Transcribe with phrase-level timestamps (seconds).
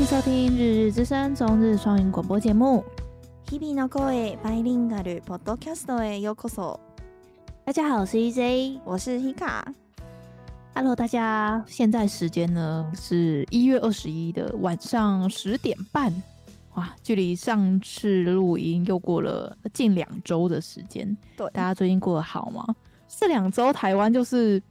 [0.00, 2.84] 迎收听《日日之声》中日双语广播节目。
[3.50, 6.78] 日々の声バイリンガルポッドキャストへようこそ。
[7.64, 16.12] 大家好，我是 EJ，我是 Hika。Hello，大家，现在时间呢是一月二十一的晚上十点半。
[16.74, 21.16] 哇，距离上次录音又过了近两周的时间。
[21.36, 22.64] 对，大家最近过得好吗？
[23.08, 24.62] 这两周台湾就是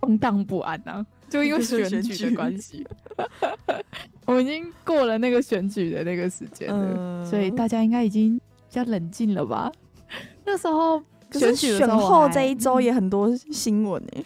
[0.00, 2.85] 动荡不安啊， 就因为选举的关系。
[4.25, 9.71] 我们已经过了那个选举的那个时间了，嗯，所以大家应该已经比较冷静了吧？
[10.45, 14.23] 那时候选举选后这一周也很多新闻哎，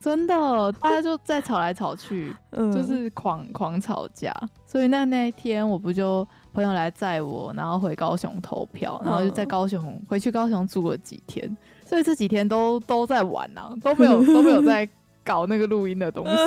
[0.00, 4.34] 真的，大家就在吵来吵去， 嗯，就是狂狂吵架。
[4.66, 11.56] 所以那那一天，我不就朋友来载我，然后回高雄投票，然后就在高雄回去高雄住了几天。
[11.86, 14.86] 所以这几天都都在玩啊，都没有都没有在
[15.24, 16.32] 搞那个录音的东西。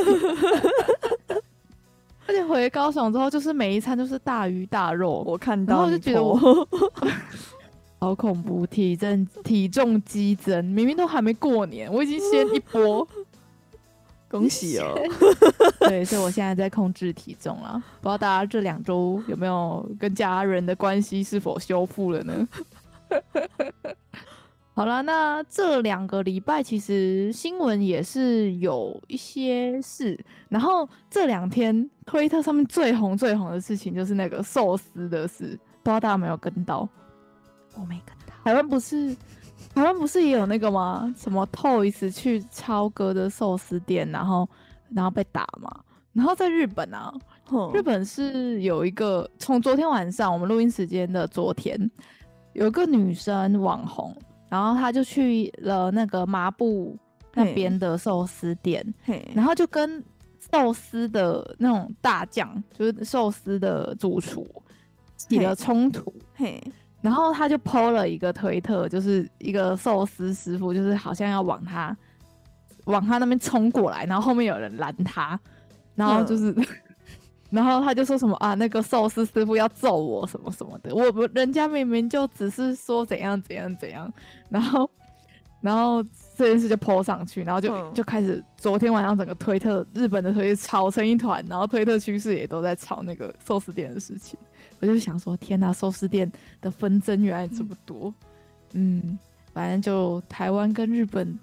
[2.27, 6.67] 而且回高雄之后，就是每一餐都是大鱼大肉，我看到，然后就觉得我
[7.99, 13.07] 好恐怖，体重体重激增，明明都还没过年，我已经先一波，
[14.29, 14.93] 恭喜哦！
[15.79, 22.47] 对，所以我现在在控制体重了，不知道大家这两周有没有跟家人的关系是否修复了呢？
[24.77, 36.87] 好了，那这两个礼拜其实新闻也是有一些事，然后这两天推特上面最红最红的事情就是那个寿司的事，不知道大家有没有跟到？
[37.73, 38.35] 我没跟到。
[38.43, 39.15] 台湾不是
[39.73, 41.11] 台湾不是也有那个吗？
[41.17, 44.47] 什么 Toys 去超哥的寿司店，然后
[44.93, 45.75] 然后被打嘛？
[46.13, 47.11] 然后在日本啊，
[47.73, 51.89] 日本是有一个从昨天晚上我们录音时间的昨天，
[52.53, 54.15] 有个女生网红。
[54.49, 56.97] 然后他就去了那个麻布
[57.33, 58.85] 那边的寿司店，
[59.33, 60.03] 然后就跟
[60.51, 64.47] 寿司的那种大将，就是寿司的主厨
[65.15, 66.13] 起了冲突。
[67.01, 71.95] 然后他就 PO 了一个推特，就是一个寿司师傅，就是好像要往他
[72.85, 75.39] 往他那边冲过来，然后后面有人拦他，
[75.95, 76.55] 然后就是。
[77.49, 84.11] 然后他就说什么啊，那个寿司师傅要揍我什么什么的，我不，人家明明就只是说怎样怎样怎样，
[84.49, 84.89] 然后，
[85.61, 86.03] 然后
[86.35, 94.37] 这件事就 po 上去，然后就、嗯、就开始，昨天晚上整个推特日本的推特吵成一团，然后推特趋势也都在吵那个寿司店的事情，
[94.79, 96.29] 我就想说，天呐，寿司店
[96.59, 98.13] 的纷争原来这么多，
[98.73, 99.19] 嗯，嗯，
[99.53, 101.39] 反正就台湾跟日本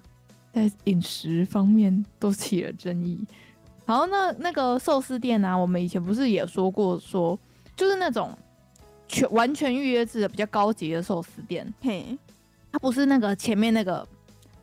[0.53, 3.19] 在饮食方面都起了争议。
[3.87, 5.55] 好，那那个寿司店呢、啊？
[5.55, 7.39] 我们以前不是也说过说，说
[7.75, 8.35] 就是那种
[9.07, 11.71] 全完全预约制的比较高级的寿司店。
[11.81, 12.17] 嘿，
[12.71, 14.07] 它不是那个前面那个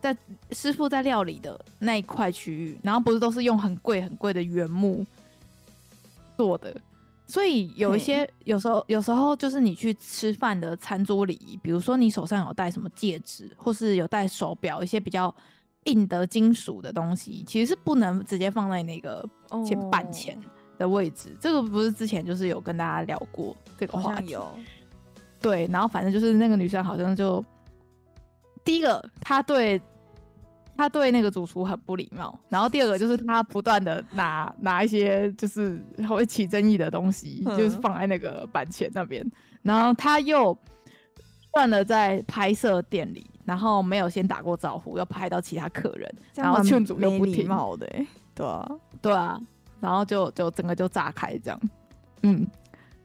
[0.01, 0.13] 在
[0.51, 5.05] 师傅在料理的那一块区域，然后不是都是用很贵很贵的原木
[6.35, 6.75] 做的，
[7.25, 15.33] 所以有一些有时候有时候就是你去吃饭的餐桌礼仪，比如说你手上有戴什么戒指，或是有戴手表，一些比较。
[15.85, 19.27] 硬的金属的东西其实是不能直接放在那个
[19.65, 20.37] 前板前
[20.77, 21.29] 的位置。
[21.29, 21.37] Oh.
[21.41, 24.31] 这个不是之前就是有跟大家聊过这个话题？
[24.31, 24.49] 有。
[25.41, 27.43] 对，然后反正就是那个女生好像就
[28.63, 29.81] 第一个，她对
[30.77, 39.29] 她对那个主厨很不礼貌，然后第二个就是她不断的拿 拿一些就是会起争议的东西，就是放在那个板前那边，
[39.61, 40.57] 然后她又
[41.51, 43.29] 断了在拍摄店里。
[43.45, 47.87] 然后没有先打过招呼，要拍到其他客人，然后劝阻又不听，貌的，
[48.33, 48.71] 对啊，
[49.01, 49.39] 对啊，
[49.79, 51.59] 然后就就整个就炸开这样，
[52.21, 52.47] 嗯，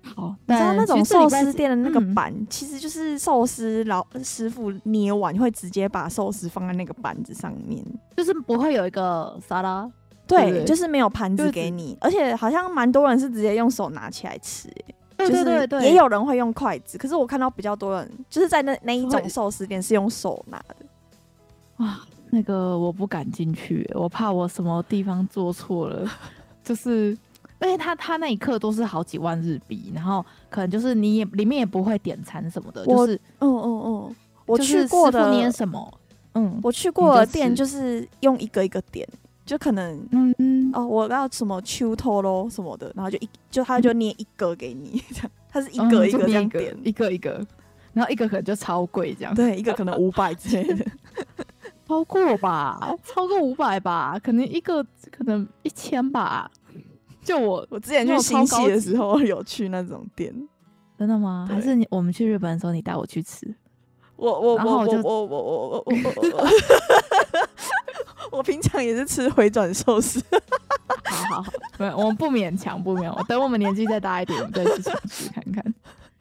[0.02, 7.84] 好，你知道那种寿司店的那个板，其实就是寿司老师傅捏完会直接把寿司放在那个板子上面，
[8.16, 9.90] 就是不会有一个沙拉，
[10.26, 14.68] 对，就是没有盘子给你，而且好像蛮多人是直接用手拿起来吃，
[15.18, 20.76] 对对对对，也有人会用筷子，可是我看到比较多人就是在那那一种寿司店是用手拿的。
[21.78, 22.00] 哇，
[22.30, 26.08] 那个我不敢进去，我怕我什么地方做错了。
[26.64, 27.16] 就是，
[27.58, 34.16] 而且他他那一刻都是好几万日币，然后可能就是你也里面也不会点餐什么的，就是嗯嗯嗯，
[34.46, 35.92] 我去过的捏什么，
[36.34, 39.08] 嗯，我去过的店就是用一个一个点。
[39.48, 40.34] 就可能，嗯。
[40.38, 47.44] 嗯，哦，我要什么秋头咯什么的，然后就一就他就捏一个给你， 这样，他是一个一个这样点，一个一个，
[47.94, 50.84] 然后一个可能就超贵这样，对，一个可能五百之类的，
[51.88, 56.50] 超过吧，超过五百吧，可能一个可能一千吧。
[57.22, 60.32] 就我我之前去新潟的时候有去那种店，
[60.98, 61.46] 真的吗？
[61.50, 63.54] 还是你我们去日本的时候你带我去吃？
[64.18, 66.48] 我我我我我我我我我。
[68.30, 70.22] 我平常也是吃回转寿司，
[71.04, 71.44] 好好，
[71.78, 73.24] 没有，我们不勉强，不勉强。
[73.26, 75.74] 等我们年纪再大一点，我们再去尝试看看。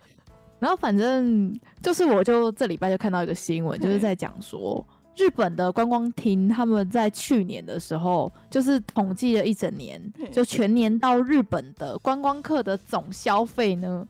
[0.57, 1.53] 然后反正
[1.83, 4.83] 就是，我就这礼拜就看到一个新闻，就是在讲说，
[5.17, 10.01] 日本的观光厅他们在去年的时候，就是统计了一整年，
[10.31, 14.07] 就全年到日本的观光客的总消费呢，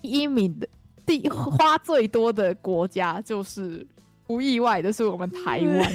[0.00, 0.66] 第一名的
[1.08, 3.84] 第花最多的国家就是。
[4.28, 5.90] 不意外的是我们台湾，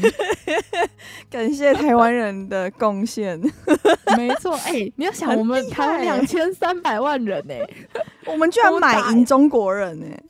[1.30, 3.40] 感谢台湾人的贡献。
[4.18, 7.88] 没错，哎、欸，你要想我们台湾两千三百万人呢、欸，
[8.26, 10.24] 我们居然买赢中国人呢、欸，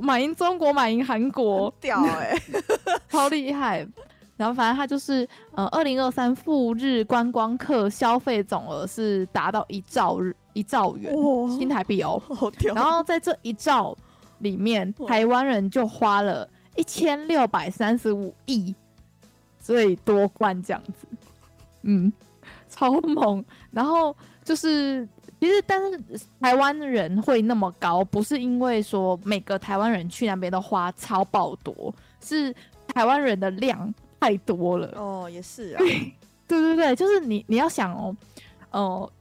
[0.00, 2.42] 买赢中国，买赢韩国，屌哎、欸，
[3.10, 3.86] 超厉害。
[4.38, 11.14] 然后反正他就是，呃，二零二三赴日观光客消费总额是达到一兆日一兆元
[11.58, 12.18] 新台币哦。
[12.74, 13.94] 然后在这一兆
[14.42, 16.46] 里面，台湾人就花了。
[16.74, 18.74] 一千六百三十五亿，
[19.60, 21.06] 所以多冠这样子，
[21.82, 22.10] 嗯，
[22.66, 23.44] 超猛。
[23.70, 25.06] 然后就是，
[25.38, 26.00] 其实但是
[26.40, 32.50] 台湾人会那么高，不是因为说每个台湾人去那边都花超爆多，是
[32.86, 34.90] 台湾人的量太多了。
[34.96, 35.78] 哦，也是啊。
[35.78, 38.16] 对对对，就是你你要想哦，
[38.70, 39.12] 哦、呃，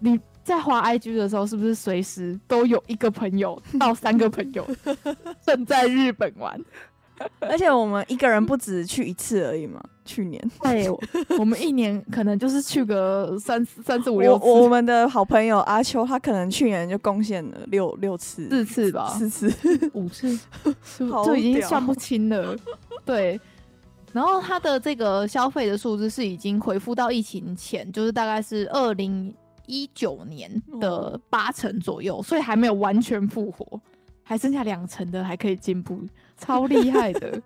[0.00, 4.66] 你在滑 IG 的时候，是不是随时都有一个朋友 到三个朋友
[5.44, 6.58] 正在日本玩？
[7.40, 10.40] 而且我们一个人不止去一次而已嘛，去年。
[10.62, 10.88] 对，
[11.38, 14.44] 我们一年可能就是去个三三四五六次。
[14.46, 19.52] 我，我们的好朋友阿秋，他可能去年就贡献了六六次、四次吧，四次、
[19.92, 20.38] 五次，
[20.96, 22.56] 就，就已经算不清了。
[23.04, 23.40] 对，
[24.12, 29.34] 然后他的这个消费的数字是已经恢复到疫情前，就是大概是二零
[29.68, 30.50] 一九年
[30.80, 33.80] 的八成左右，所以还没有完全复活，
[34.24, 36.02] 还剩下两成的还可以进步。
[36.36, 37.40] 超厉害的，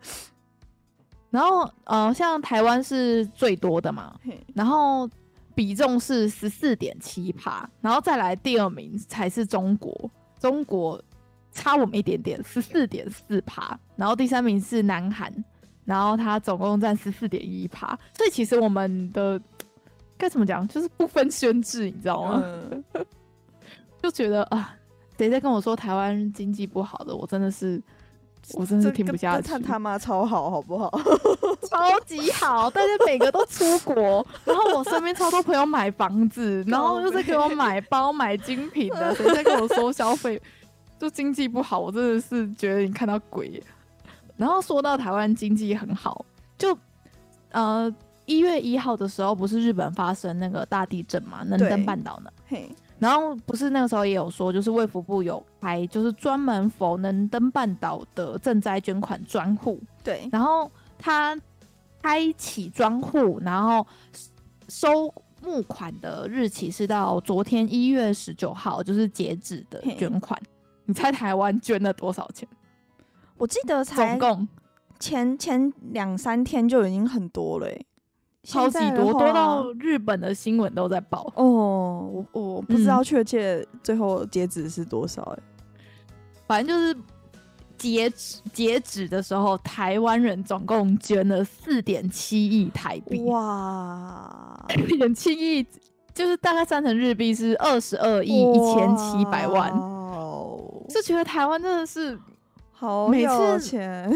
[1.31, 4.15] 然后呃，像台湾是最多的嘛，
[4.55, 5.09] 然后
[5.55, 11.03] 比重是十四点七趴，然后再来第二名才是中国，中国
[11.51, 15.33] 差我们一点点，十四点四趴，然后第三名是南韩，
[15.85, 19.41] 然后它总共占十四点一趴，所以其实我们的
[20.23, 22.41] 该怎么讲，就是不分宣制，你知道吗？
[22.45, 22.85] 嗯、
[24.01, 24.75] 就觉得啊，
[25.19, 27.83] 谁在跟我说台湾经济不好的，我真的是。
[28.55, 29.47] 我真是听不下去。
[29.47, 30.91] 看他妈超好，好不好？
[31.71, 40.43] 超级好，大家每个都出国，然后我身边超多朋友买房子， 然后又在给我买包、买精品的，谁在跟我说消费
[40.99, 41.79] 就经济不好？
[41.79, 43.63] 我真的是觉得你看到鬼。
[44.37, 46.27] 然后说到台湾经济很好，
[46.59, 46.77] 就
[47.53, 52.31] 呃一月一号的时候，不是日本发生那个大地震嘛，能登半岛呢？
[52.47, 52.71] 嘿。
[52.99, 59.81] 然后不是那个时候也有说，就是卫福部有开，就是专门 for 能登半岛的赈灾捐款专户。
[60.05, 61.37] 对，然后他
[62.01, 63.85] 开启专户，然后
[64.69, 70.41] 收募款的日期是到昨天一月十九号，就是截止的捐款。
[70.85, 72.49] 你猜台湾捐了多少钱？
[73.37, 74.49] 我记得才总共
[75.01, 77.87] 前前两三天就已经很多了欸。
[78.45, 82.11] 超级多，多到日本的新闻都在报哦。
[82.13, 85.79] 我我不知道确切最后截止是多少哎、嗯，
[86.49, 86.97] 反正就是
[87.79, 93.21] 截止截止的时候，台湾人总共捐了四点七亿台币。
[93.23, 95.65] 哇，四点七亿
[96.13, 99.71] 就是大概三成日币是二十二亿一千七百万。
[99.71, 102.19] 哦，就觉得台湾真的是
[102.73, 104.11] 好有钱。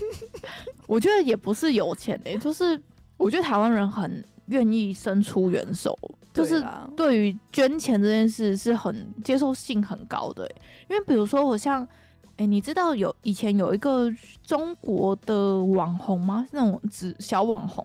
[0.86, 2.78] 我觉得也不是有钱哎、欸，就是。
[3.16, 5.98] 我觉得台湾人很愿意伸出援手，
[6.32, 6.64] 就是
[6.96, 10.54] 对于捐钱这件事是很接受性很高的、欸。
[10.88, 11.82] 因为比如说我像，
[12.32, 14.12] 哎、欸，你知道有以前有一个
[14.44, 16.46] 中国的网红吗？
[16.52, 17.84] 那种只小网红，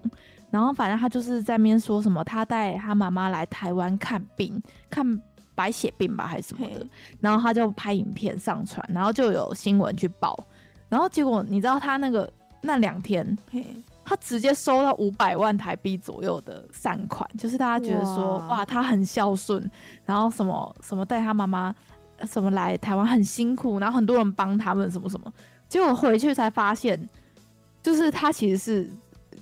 [0.50, 5.22] 然后反正他就是在那边说什么，他带他妈妈来台湾看病，看
[5.56, 6.86] 白血病吧还是什么的，
[7.20, 10.38] 然后他就拍影片上传，然后就有新闻去报，
[10.90, 13.38] 然后结果你知道他那个那两天。
[14.12, 19.72] 他直接收到五百万台币左右的善款，就是大家觉得说哇，哇，他很孝顺，
[20.04, 21.74] 然后什么什么带他妈妈
[22.30, 25.32] 什么来台湾很辛苦，然后很多人帮他们什么什么，
[25.70, 27.08] 结果回去才发现，
[27.82, 28.92] 就是他其实是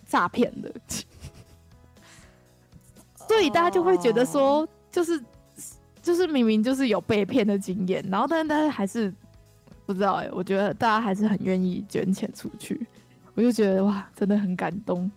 [0.05, 0.71] 诈骗的，
[3.27, 5.19] 所以大家就会觉得说，就是
[5.99, 9.11] 就是明明就是有被骗的经验，然后但是大家还是
[9.87, 12.79] 不知道哎、欸，我觉得大家还是很愿意捐钱出去。
[13.39, 15.09] 我就觉得哇，真的很感动。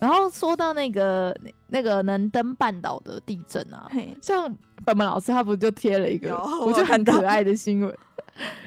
[0.00, 1.34] 然后说到那个
[1.68, 3.88] 那个能登半岛的地震啊，
[4.20, 4.52] 像
[4.84, 7.96] 本本老师他不就贴了一个我觉得很可爱的新闻，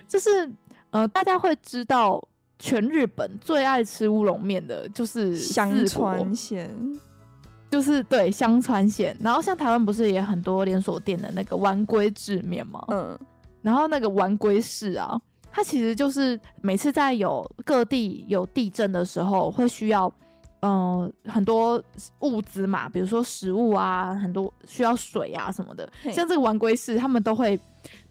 [0.08, 0.50] 就是
[0.92, 2.26] 呃大家会知道
[2.58, 6.74] 全日本最爱吃乌龙面的就是香川县，
[7.70, 12.84] 就是对香川县，然后像台湾不是也很多连锁店的那个丸龟制面吗？
[12.88, 13.20] 嗯，
[13.62, 15.20] 然后那个丸龟市啊，
[15.58, 20.06] 它其实就是每次在有各地有地震的时候，会需要
[20.60, 20.72] 嗯、
[21.26, 21.84] 呃、很多
[22.20, 25.92] 物资嘛，比如说食物啊，很多需要水啊什么的。
[26.14, 27.60] 像这个玩龟市，他们都会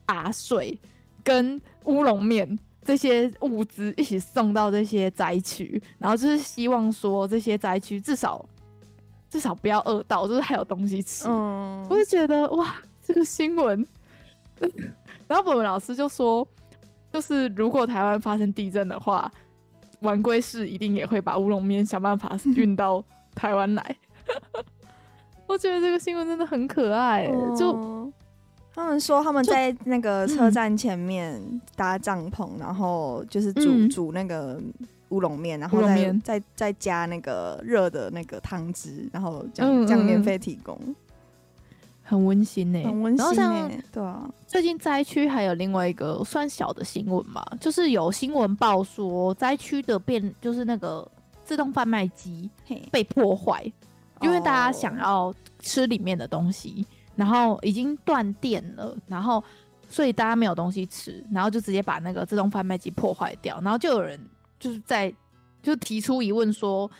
[0.04, 0.76] 把水
[1.22, 8.44] 跟乌龙面这些物资一起送到这些灾区，然后就是希望说这些灾区至少。
[9.28, 11.28] 至少不要饿到，就是还有东西吃。
[11.28, 12.74] 嗯，我就觉得哇，
[13.04, 13.86] 这个新闻。
[15.28, 16.46] 然后我们老师就说，
[17.16, 19.32] 就是如果台湾发生地震的话，
[20.00, 23.02] 丸龟市一定也会把乌龙面想办法 运到
[23.34, 23.96] 台湾来。
[25.48, 27.26] 我觉得这个新闻真的很可爱。
[27.32, 28.12] 嗯、就
[28.74, 31.40] 他们说他们在那个车站前面
[31.74, 34.60] 搭帐篷，嗯、然后就是煮、嗯、煮那个。
[35.10, 40.76] 乌龙面，然后再再再加那个热的那个汤汁，然后这样这样免费提供，
[42.06, 43.34] 很温馨呢、欸，很温馨、欸。
[43.34, 51.06] 然后像对啊，最近灾区还有另外一个算小的新闻嘛，就是有新闻报说灾区的变，就是那个
[51.44, 52.48] 自动贩卖机
[52.90, 53.64] 被破坏，
[54.20, 59.42] 因为大家想要吃里面的东西，哦、然后已经断电了，然后
[59.88, 64.18] 所以大家没有东西吃，然后就直接把那个自动贩卖机破坏掉，然后就有人。
[64.58, 65.14] 就是在
[65.62, 66.90] 就提出疑问说，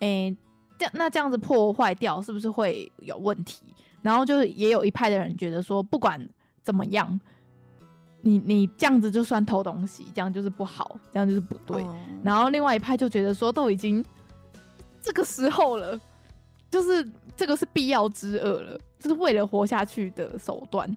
[0.00, 0.36] 诶、欸，
[0.78, 3.62] 这样那这样子破坏掉是不是会有问题？
[4.06, 6.16] 然后就是也有一派的人觉得说，不管
[6.62, 7.20] 怎么样，
[8.20, 11.82] 你你这样子就算偷东西，这样就是不好，这样就是不对。
[11.82, 14.04] 嗯、然后另外一派就觉得说，都已经
[15.02, 16.00] 这个时候了，
[16.70, 17.04] 就是
[17.36, 20.96] 这个是必要之恶了，就是为了活下去的手段。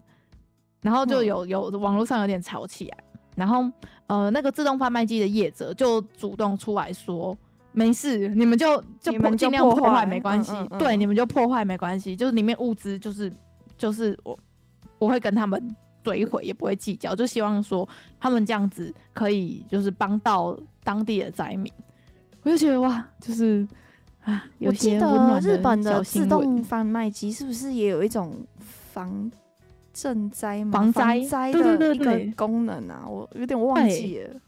[0.82, 2.98] 然后就有有网络上有点吵起来。
[3.36, 3.66] 然后，
[4.06, 7.36] 呃，那个自动贩卖机的业者就主动出来说
[7.72, 13.32] ：“没事，你们就就尽量破坏没关系，嗯嗯嗯对，你们就破坏没关系，就是里面物资就是
[13.78, 14.38] 就是我
[14.98, 17.88] 我会跟他们怼毁，也不会计较，就希望说
[18.20, 21.72] 他们这样子可以就是帮到当地的灾民。”
[22.44, 23.68] 我就觉得哇，就是
[24.24, 24.98] 啊，有些
[25.42, 28.34] 日本的自动贩卖机是不是也有一种
[28.92, 29.32] 防？
[29.92, 30.72] 震灾吗？
[30.72, 34.40] 防灾的一个功能啊，我有点忘记了。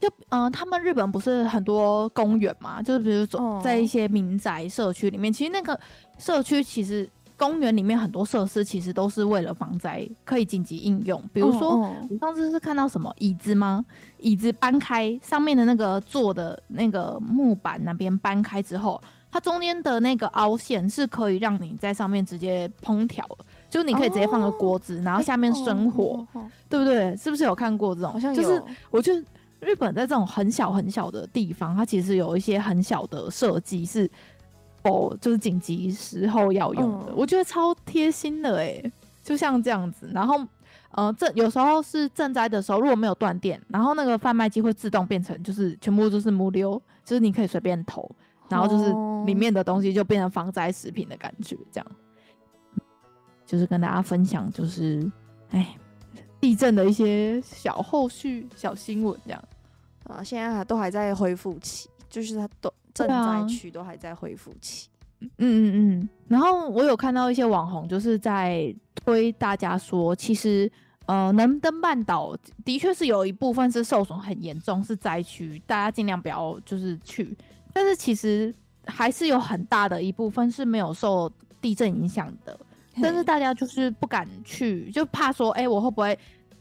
[0.00, 2.80] 就嗯、呃，他们日本不是很多公园嘛？
[2.82, 5.78] 就是比如说在一些民宅社区里面，哦、其实那个
[6.18, 11.22] 社区其实公园里面很多设施其实都是为了防灾，可以紧急应用。
[11.32, 13.84] 比如说，哦哦、我上次是看到什么椅子吗？
[14.18, 19.00] 椅子搬开上面的那个坐的那个木板那边搬开之后，
[19.30, 23.24] 它中间的那个凹陷是可以让你在上面直接烹调。
[23.70, 27.14] 就你可以直接放个锅子，哦、然后下面生火，欸哦哦哦、对不对？
[27.16, 28.10] 是不是有看过这种？
[28.12, 28.42] 好像有。
[28.42, 29.22] 就是我觉得
[29.60, 34.10] 日本在这种很小很小的地方，它其实有一些很小的设计是
[34.84, 38.82] 哦，就是紧急时候要用的，嗯、我觉得超贴心的哎。
[39.20, 40.42] 就像这样子，然后
[40.92, 48.10] 呃，这有时候是赈灾的时候，如果没有断电，然后那个贩卖机会自动变成就是全部都是木溜，就是你可以随便投，
[48.48, 48.90] 然后就是
[49.26, 51.86] 里面的东西就变成防灾食品的感觉，这样。
[53.44, 55.10] 就是跟大家分享，就是，
[55.50, 55.76] 哎，
[56.40, 59.44] 地震的一些小后续、小新闻这样
[60.04, 60.22] 啊。
[60.22, 64.88] 现在还都还在恢复期，就是它都震灾区都还在恢复期。
[65.20, 66.08] 嗯嗯嗯。
[66.28, 70.70] 然后我有看到一些网红，就是在推大家说，其实
[71.06, 77.36] 呃，能登半岛的确是有一部分是受损很严重，是灾区，大家尽量不要就是去。
[77.72, 78.54] 但是其实
[78.86, 81.30] 还是有很大的一部分是没有受
[81.60, 82.58] 地震影响的。
[83.02, 86.18] 但是大家就是不敢去，就怕说，哎、欸，我会不会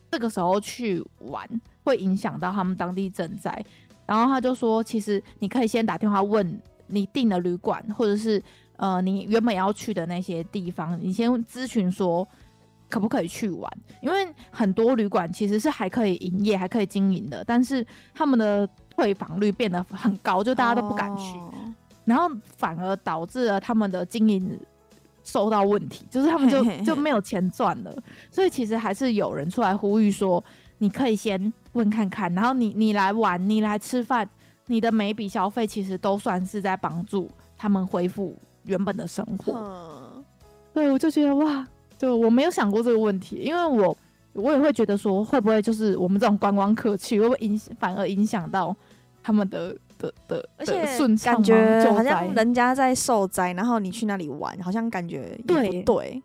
[0.09, 1.47] 这个时候去玩
[1.83, 3.63] 会影响到他们当地赈灾？
[4.05, 8.41] 然后他就说，其实你可以先打电话问你订的旅馆，或者是
[8.77, 12.27] 呃你原本要去的那些地方，你先咨询说
[12.89, 21.51] 可不可以去玩，因为很多旅馆其实是还可以营业、还可以经营的，但是他们的退房率变得很高，就大家都不敢去，哦、
[22.05, 24.57] 然后反而导致了他们的经营。
[25.27, 27.93] 受到问题，就是他们就就没有钱赚了，
[28.31, 30.41] 所以其实还是有人出来呼吁说，
[30.77, 34.27] 你可以先问看看，然后你你来玩，你来吃饭，
[34.67, 39.51] 你的每笔消费其实都算是在帮助他们恢复原本的生活。
[39.53, 40.23] 嗯，
[40.73, 41.67] 对，我就觉得哇，
[41.97, 43.97] 就我没有想过这个问题，因为我
[44.31, 48.73] 我也会觉得说，会不会就是我们这种观光客去，会不会影反而影响到
[49.21, 49.75] 他们的？
[49.97, 56.23] 的的，而且顺感觉好像人家在受灾，然后你去那里玩，好像感觉对，对，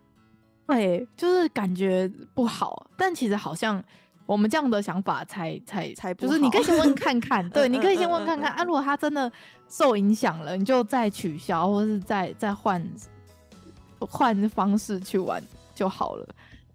[0.67, 2.87] 对，就是感觉不好。
[2.97, 3.83] 但其实好像
[4.27, 8.65] 我们这样的想法才才才就是你可以先问看看，对，你可以先问看看啊。
[8.65, 9.31] 如果他真的
[9.69, 12.83] 受影响了，你就再取消，或是再再换
[13.99, 15.43] 换方式去玩
[15.75, 16.27] 就好了。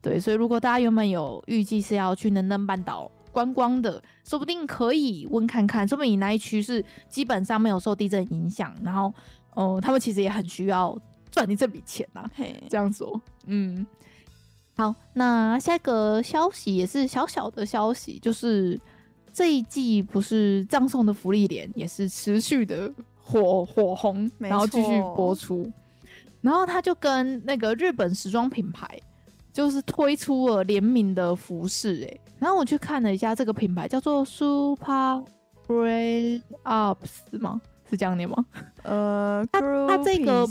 [0.01, 9.13] 对，所以如果大家原本有预计是要去能登半岛观光的，说不定可以问看看，说不定你那一区是基本上没有受地震影响，然后，
[9.53, 10.97] 哦、呃，他们其实也很需要
[11.29, 12.31] 赚你这笔钱呐、啊。
[12.33, 13.85] 嘿，这样说，嗯，
[14.75, 18.81] 好，那下一个消息也是小小的消息，就是
[19.31, 22.91] 这一季不是葬送的芙莉莲也是持续的
[23.21, 25.71] 火火红，然后继续播出，
[26.41, 28.99] 然后他就跟那个日本时装品牌。
[29.53, 35.23] 就是推出了联名的服饰，哎，然后我去看了一下这个品牌，叫做 Super
[35.67, 37.61] Brain Ups 吗？
[37.89, 38.45] 是这样念吗？
[38.83, 40.47] 呃，它它这个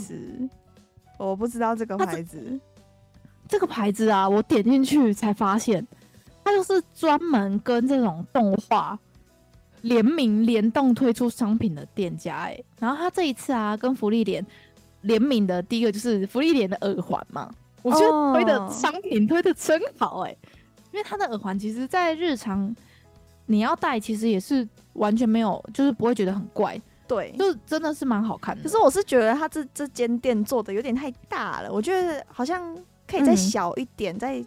[1.17, 2.59] 我不知道这个牌子，
[3.47, 5.85] 这个牌子啊，我点进去才发现，
[6.43, 8.97] 它就是专门跟这种动画
[9.81, 14.45] 联名联动推出商品的店家，哎，然后它这一次啊，跟福利联
[15.01, 17.49] 联名的第一个就是福利联的耳环嘛。
[17.83, 20.37] 我觉得推的商品推的真好哎、欸，
[20.97, 22.75] 因为它的耳环其实，在日常
[23.45, 26.81] 你要戴，其实也是完全没有，就是不会觉得很怪。
[27.07, 28.63] 对，就真的是蛮好看的。
[28.63, 32.75] 可是我是觉得它这这间店做的有点太大了，我觉得好像
[33.07, 34.45] 可以再小一点，嗯、再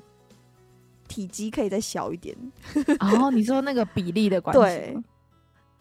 [1.06, 2.36] 体积可以再小一点。
[2.98, 4.60] 然 后你说那个比例的关系。
[4.60, 4.98] 对。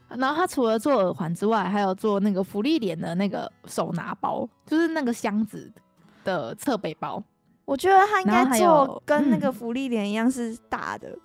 [0.07, 5.71] 然后它除了做耳环之外，还有做那个福利脸的那个手拿包，就是那个箱子
[6.23, 7.23] 的侧背包。
[7.69, 11.19] 我觉得他应该做跟那个芙莉莲一样是大的，嗯、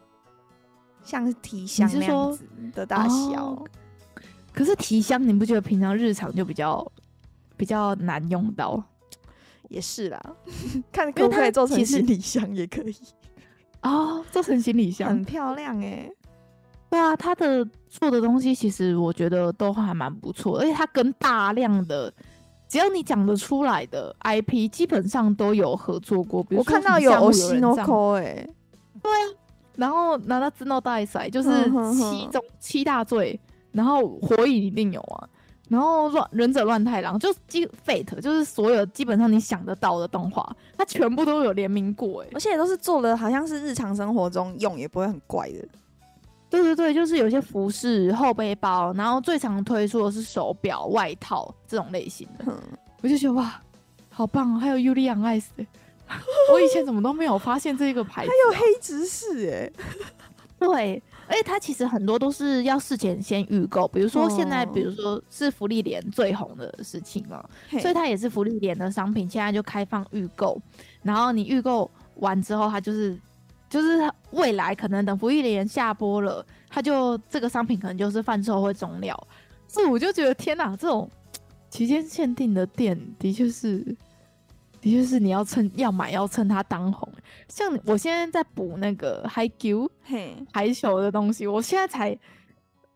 [1.02, 3.46] 像提箱那样子的大小。
[3.46, 3.64] 哦、
[4.52, 6.86] 可是提箱你不觉得平常日常就比较
[7.56, 8.84] 比较难用到？
[9.70, 10.20] 也是啦，
[10.92, 12.94] 看可不可以做成行李箱也可以。
[13.80, 16.12] 哦，做成行李箱很漂亮哎、欸。
[16.90, 22.12] 对啊，它的做的东西其实我觉得都还蛮不错，而且它跟大量的。
[22.74, 26.42] 只要你讲得出来的 IP，基本上都有合作过。
[26.42, 28.44] 比如说我看到有 Oshinoko 哎，
[29.00, 29.22] 对啊，
[29.76, 31.50] 然后拿到 Natsu no Taisai 就是
[31.94, 33.38] 七宗七大罪，
[33.70, 35.28] 然后火影一定有啊，
[35.68, 40.44] 然后乱忍者乱太郎就基 Fate 就是所有基本上你想得到的动画，
[40.76, 45.64] 它全部都有联名过哎，而且都是做的好像是日常生活中用，也不会很怪的。
[46.54, 52.56] 对对对，就是有些服饰、后背包，然后最常推出的是手表、外套这种类型的，嗯、
[53.02, 53.60] 我就觉得哇，
[54.08, 54.58] 好棒哦！
[54.58, 55.46] 还有 u l i a n Ice，
[56.52, 59.72] 我以前怎么都没有发现这个牌子，啊，还有黑执事哎，
[60.60, 67.38] 对，而且它其实很多都是要事前先预购，比如说现在，比如说是芙莉莲最红的事情嘛，
[67.72, 70.56] 哦，所以它也是芙莉莲的商品，现在就开放预购，
[71.02, 73.18] 然后你预购完之后，它就是。
[73.68, 79.26] 就是未来可能等芙莉莲下播了，它就这个商品可能就是贩售会终了，
[79.66, 81.10] 所以我就觉得天哪，这种
[81.70, 83.78] 期间限定的店的确是，
[84.80, 87.08] 的确是你要趁要买要趁它当红。
[87.48, 89.88] 像我现在在补那个 Haikyuu
[90.52, 92.16] 排球的东西，我现在才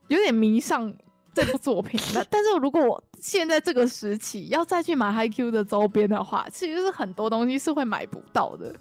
[0.07, 0.95] 有点迷上
[1.35, 2.25] 这部作品 了。
[2.31, 8.73] 但是如果我现在这个时期要再去买 Haikyuu 的周边的话，其实是很多东西是会买不到的，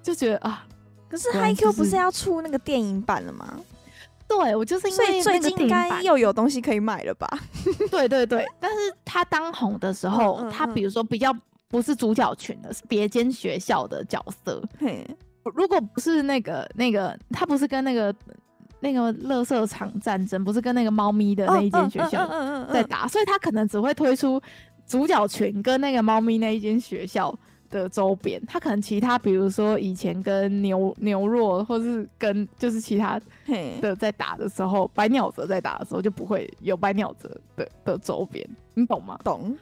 [0.00, 0.64] 就觉得啊。
[1.14, 3.60] 可是 HiQ 不是要出那个电影版了吗？
[4.26, 7.28] 对，我就是因为最近应该又有东西可以买了吧？
[7.90, 11.32] 对对对， 但是他当红的时候，嗯嗯嗯他比如说比较
[11.68, 14.62] 不是主角群的，是别间学校的角色。
[14.80, 15.06] 嘿，
[15.54, 18.12] 如果不是那个那个，他不是跟那个
[18.80, 22.26] 那个乐色场战争，不是跟那个猫咪的那一间学校
[22.72, 24.40] 在打，所以他可能只会推出
[24.86, 27.32] 主角群跟那个猫咪那一间学校
[27.80, 33.20] 的周边，他可能其他，比如说以前跟牛牛若，或是跟就是其他
[33.80, 39.18] 的在打的时候，白鸟泽在打的时候就不会有白鸟泽的的周边，你懂吗？
[39.24, 39.56] 懂。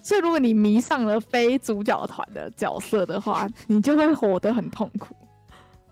[0.00, 5.14] 所以如果你迷上了非主角团的角色的话，你就会活得很痛苦。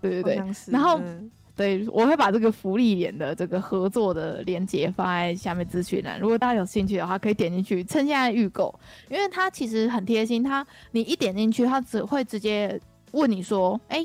[0.01, 0.99] 对对对，然后。
[0.99, 8.75] 嗯对，我会把这个福利点的这个合作的链接放在下面资讯栏，如果大家有兴趣的话，可以点进去趁现在预购，
[9.11, 14.03] 因为它其实很贴心，它你一点进去，它只会直接问你说，哎，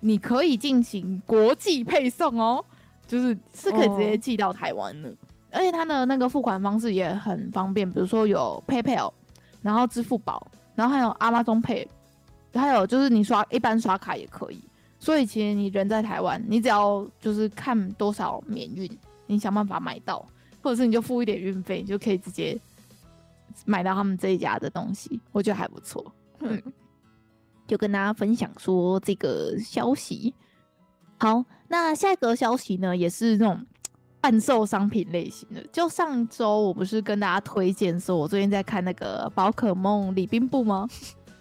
[0.00, 2.64] 你可以进行国际配送哦，
[3.06, 5.14] 就是是可以直接寄到台湾的，哦、
[5.52, 9.12] 而且它的那个付款方式也很方便，比如说有 PayPal，
[9.62, 11.86] 然后支付宝，然后还有 Amazon Pay，
[12.52, 14.60] 还有就是你刷一般刷卡也可以。
[15.06, 18.90] 所以其实你人在台湾，你只要就是看多少免运，
[19.28, 20.26] 你想办法买到，
[20.60, 22.60] 或者是你就付一点运费，你就可以直接
[23.64, 26.04] 买到他们这一家的东西，我觉得还不错。
[26.40, 26.60] 嗯，
[27.68, 30.34] 就跟大家分享说这个消息。
[31.18, 33.64] 好，那下一个消息呢，也是那种
[34.20, 35.64] 半售商品类型的。
[35.72, 40.88] 就上周我不是跟大家推荐说，我最近在看那个宝可梦礼宾部吗？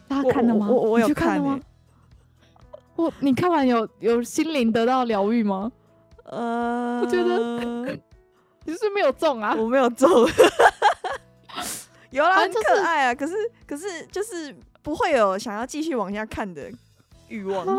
[0.08, 0.68] 大家看了吗？
[0.70, 1.60] 我我，我有看了吗？
[2.96, 5.72] 我你看完有有心灵得到疗愈吗？
[6.26, 7.60] 呃，我觉得
[8.66, 10.10] 你是没有中啊，我没有中，
[12.10, 13.14] 有啦，很可爱啊。
[13.14, 13.34] 可是
[13.68, 16.72] 可是就是不会有想要继续往下看的
[17.28, 17.66] 欲望。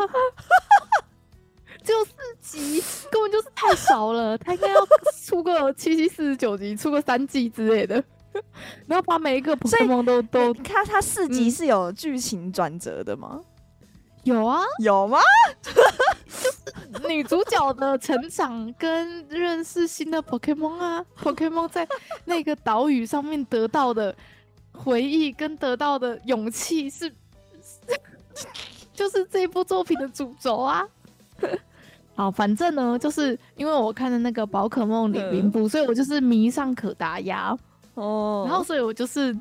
[1.82, 4.36] 只有四集，根本就是太少了。
[4.38, 4.84] 他应该要
[5.24, 8.02] 出个七七四十九集，出个三季之类的，
[8.88, 10.52] 然后把每一个 Pokémon 都都。
[10.54, 13.40] 他他四集是有剧情转折的吗？
[14.26, 15.20] 有啊，有吗？
[15.62, 15.70] 就
[17.00, 21.86] 是女主角的成长跟认识新的 Pokemon 啊，Pokemon 在
[22.24, 24.12] 那个岛屿上面得到的
[24.72, 27.12] 回忆跟得到的勇气是，
[28.92, 30.84] 就是这部作品的主轴啊。
[32.16, 37.56] 好，反正呢，就是因为我看的那个宝可梦礼兵部，所以我就是迷上可达鸭
[37.94, 39.36] 哦，然后所以我就是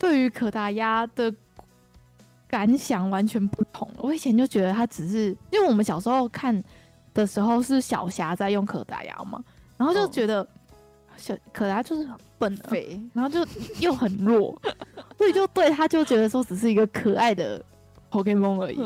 [0.00, 1.32] 对于可达鸭的。
[2.52, 3.90] 感想完全不同。
[3.96, 6.62] 我以前就觉得他只是，因为我们小时候看
[7.14, 9.42] 的时候是小霞在用可达鸭嘛，
[9.78, 10.46] 然后就觉得
[11.16, 13.40] 小可达就是很笨肥，然后就
[13.80, 14.54] 又很弱，
[15.16, 17.64] 所以就对他就觉得说只是一个可爱的
[18.10, 18.78] Pokemon 而已，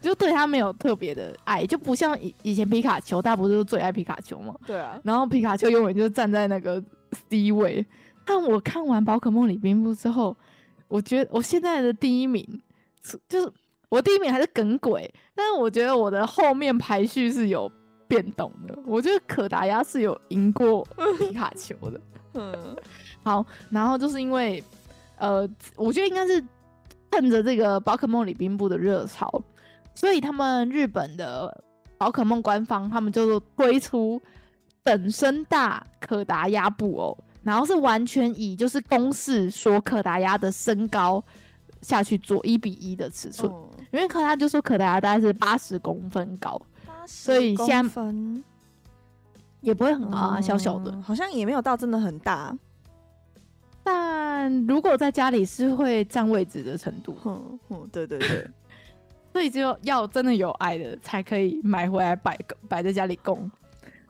[0.00, 4.52] 就对他没有特别的爱，就不像以以前皮卡丘，大家不是最爱皮卡丘吗？
[4.66, 6.82] 对啊，然后皮卡丘永远就站在那个
[7.30, 7.86] C 位。
[8.24, 10.36] 但我看完宝可梦里边部之后，
[10.88, 12.44] 我觉得我现在的第一名。
[13.28, 13.52] 就是
[13.88, 17.70] 我第一名还是耿鬼，但是我觉得我的后面排序是有
[18.08, 18.78] 变动的。
[18.86, 20.86] 我觉得可达鸭是有赢过
[21.18, 22.00] 皮卡丘的。
[22.34, 22.76] 嗯，
[23.22, 24.62] 好，然后就是因为
[25.18, 26.42] 呃，我觉得应该是
[27.10, 29.42] 趁着这个宝可梦礼兵部的热潮，
[29.94, 31.62] 所以他们日本的
[31.98, 34.20] 宝可梦官方他们就推出
[34.82, 41.22] 本身大可达鸭布偶，然后是完全以就是公式说可达鸭的身高。
[41.82, 46.60] 下去做一比一的尺寸，哦、因为可他就说可达大概是八十公分高，
[47.06, 48.04] 所以现在
[49.60, 52.56] 也不会很高啊，嗯、小小的，好像也没有到真的很大。
[53.82, 58.48] 但如果在家里是会占位置的程度，嗯嗯，对对对，
[59.32, 63.50] 所以就要真的有爱的才可以买回来摆摆在家里供。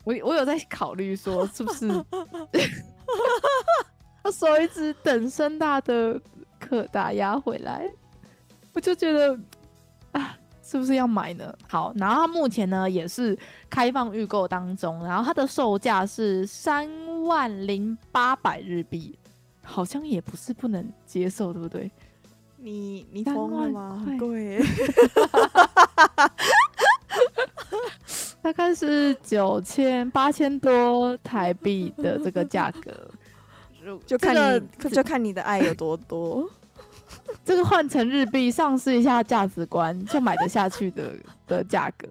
[0.05, 1.89] 我我有在考虑说是不是
[4.25, 6.21] 要收一只等身大的。
[6.63, 7.85] 可打压回来，
[8.73, 9.39] 我就觉得
[10.13, 11.53] 啊，是不是要买呢？
[11.69, 13.37] 好，然后它目前呢也是
[13.69, 16.89] 开放预购当中，然后它的售价是三
[17.25, 19.19] 万零八百日币，
[19.63, 21.91] 好像也不是不能接受，对不对？
[22.57, 24.01] 你你疯了吗？
[24.07, 24.63] 很贵，
[28.41, 33.11] 大概是九千八千多台币的这个价格。
[34.07, 36.49] 就看你，这个、就看你的爱有多多。
[37.45, 41.15] 这个换成日币，上试一下价值观，就买得下去的
[41.47, 42.09] 的价格。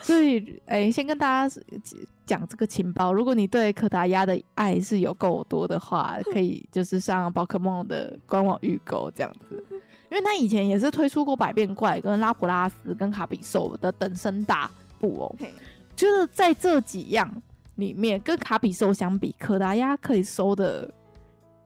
[0.00, 1.60] 所以，哎、欸，先跟大家
[2.24, 3.12] 讲这个情报。
[3.12, 9.64] 如果你对可达鸭的爱是有够多的话，可以就是上宝可梦的官网预购这样子。
[10.10, 15.36] 因为他以前也是推出过百变怪、跟拉普拉斯、跟卡比兽的等身大布偶，
[15.94, 17.30] 就是在这几样。
[17.76, 20.92] 里面跟卡比兽相比，可达鸭可以收的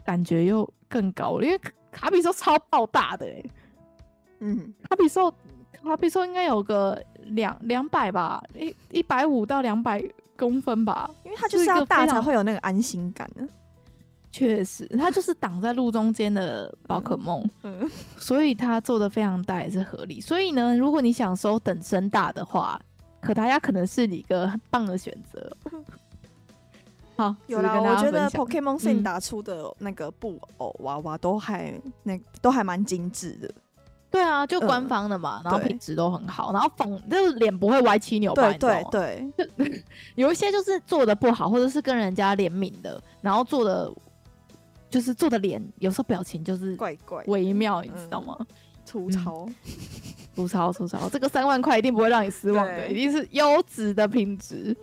[0.05, 3.51] 感觉又更高了，因为卡比兽超爆大的哎、欸，
[4.39, 5.29] 嗯，卡比兽
[5.83, 10.03] 卡比兽应该有个两两百吧，一一百五到两百
[10.37, 13.47] 公分吧，因为它就是要大才会有那个安心感呢。
[14.31, 20.21] 确实，它就是挡在路中间的宝可梦，嗯，嗯，所以它做的非常大也是合理。
[20.21, 22.81] 所以呢，如果你想收等身大的话。
[23.27, 25.57] 可达鸭可能是你一个很棒的选择。
[27.17, 33.51] 好，有啦，我觉得 Pokemon SIM 打出的那个布偶娃娃都还那都还蛮精致的。
[34.11, 38.53] 对啊，就官方的嘛，然后品质都很好，然后缝就是脸不会歪七扭八。
[38.53, 39.83] 对对对，
[40.15, 43.91] 有一些就是做的不好，或者是跟人家联名的，然后做的
[44.89, 48.39] 就是做的脸有时候表情就是怪怪微妙，你知道吗？
[48.85, 49.49] 粗糙。
[50.37, 54.77] 粗糙粗糙，这个三万块一定不会让你失望的，一定是优质的品质。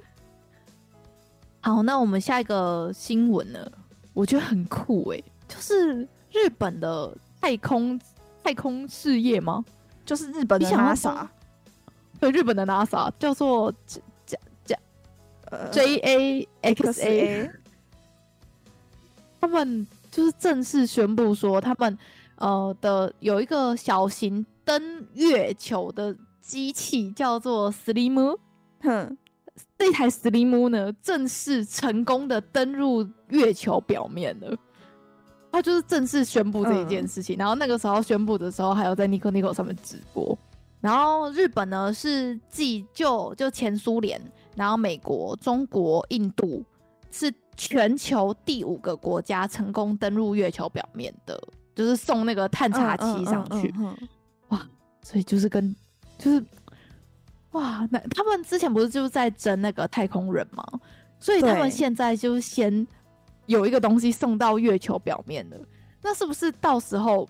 [1.61, 3.71] 好，那我们下一个新闻呢？
[4.13, 8.01] 我觉得很酷诶、欸，就是日本的太空
[8.43, 9.63] 太空事业吗？
[10.03, 11.27] 就是日本的 NASA，
[12.19, 14.75] 对，日本的 NASA 叫做加加
[15.71, 17.51] J A X A，
[19.39, 21.95] 他们就是正式宣布说，他们
[22.37, 24.43] 呃的有一个小型。
[24.65, 28.37] 登月球的机器叫做 Slim，
[28.81, 29.17] 哼，
[29.77, 34.55] 这台 Slim 呢，正式成功的登入月球表面了。
[35.51, 40.35] 他就是正式宣布这一件事情，嗯、然后那个时候宣布的时候，还有在 Nico Nico 上面直播。
[40.81, 44.19] 然后日本呢是继就就前苏联，
[44.55, 46.63] 然后美国、中国、印度
[47.11, 51.39] 是全球第五个国家成功登入月球表面的，
[51.75, 53.71] 就是送那个探查器上去。
[55.03, 55.75] 所以就是跟
[56.17, 56.43] 就是
[57.51, 60.65] 哇，那他们之前不是就是在争那个太空人吗？
[61.19, 62.87] 所以他们现在就先。
[63.45, 65.57] 有一个东西送到月球表面了，
[66.01, 67.27] 那是不是到时候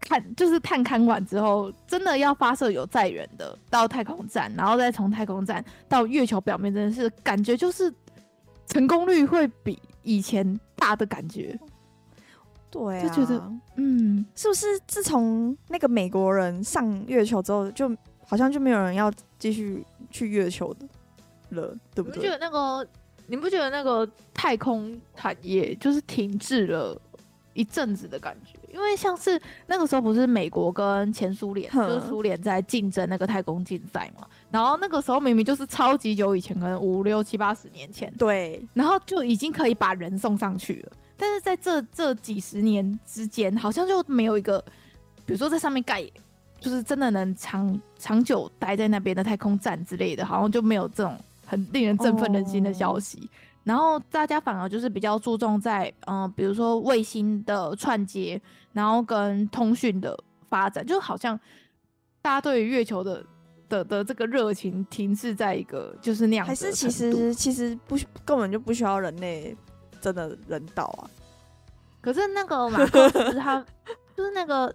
[0.00, 7.90] 看就是探勘完之后，真的要发射有载人的到太空站，然后再从太空站到月球表面，真的是感觉就是
[8.66, 11.58] 成功率会比以前大的感觉。
[12.70, 13.42] 对、啊，就觉得
[13.76, 17.90] 嗯，是不是自从那个美国人上月球之后，就
[18.26, 20.86] 好像就没有人要继续去月球的
[21.50, 22.16] 了，对不对？
[22.16, 22.86] 不觉得那个。
[23.30, 26.98] 你不觉得那个太空产业就是停滞了
[27.52, 28.58] 一阵子的感觉？
[28.72, 34.26] 因为像是那个时候不是美国跟前苏联，就是苏联在竞争那个太空竞赛嘛。
[34.50, 38.66] 然后那个时候明明就是超级久以前，可能五六七八十年前，对。
[38.72, 44.64] 然后就已经可以把人送上去了，但是在这这几十年之间，好像就没有一个，
[45.26, 46.02] 比如说在上面盖，
[46.58, 51.14] 就是真的能长长久待在那边的太空站之类的，好像就没有这种。
[51.50, 53.28] 很令人振奋人心的消息，oh.
[53.64, 58.38] 然后大家反而就是比较注重在，嗯、呃，比如说卫星的串接，
[58.74, 60.14] 然后跟通讯的
[60.50, 61.40] 发展，就好像
[62.20, 63.24] 大家对于月球的
[63.66, 69.56] 的的这个热情停滞在一个就是那样，还是其实其实不根本就不需要人类
[70.00, 71.10] 真的人道啊？
[72.00, 73.64] 可是那个马克思他
[74.16, 74.74] 就是那个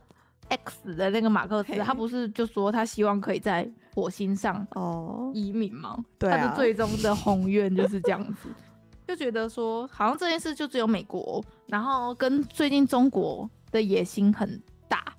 [0.50, 3.70] X 的那个马克思，他不是就说他希望可以在。
[3.96, 8.50] 火星上哦移民吗，对、啊、他的最终的宏愿就是这样子，
[9.08, 15.14] 就觉得说好像这件事就只有美国，然后跟最近中国的野心很大，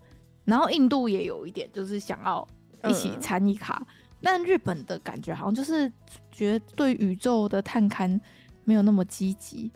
[0.44, 2.44] 然后印度也有一点就是想要
[2.82, 3.86] 一起参与卡，嗯、
[4.20, 5.88] 但日本的感觉好像就是
[6.32, 8.20] 觉得对宇宙的探勘
[8.64, 9.70] 没有那么积极。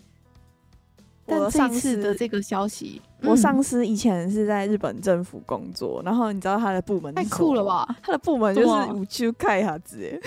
[1.29, 7.87] 但这次的这个消息，我上司以前是在日本政府工作，嗯、然后你知道他的部门太酷了吧？
[8.03, 10.19] 他的部门就是五 Q 开下子，哎，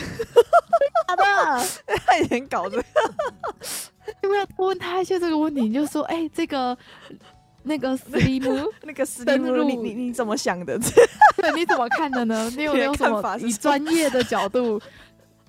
[1.07, 1.23] 好的，
[2.05, 2.83] 他以前搞这个，
[4.21, 5.61] 要不要问他一些这个问题？
[5.61, 6.77] 你就说，哎、欸，这个
[7.63, 10.77] 那个 Slim 那个 Slim 你你你怎么想的？
[11.37, 12.51] 对，你怎么看的呢？
[12.55, 14.79] 你有没有什么以专业的角度？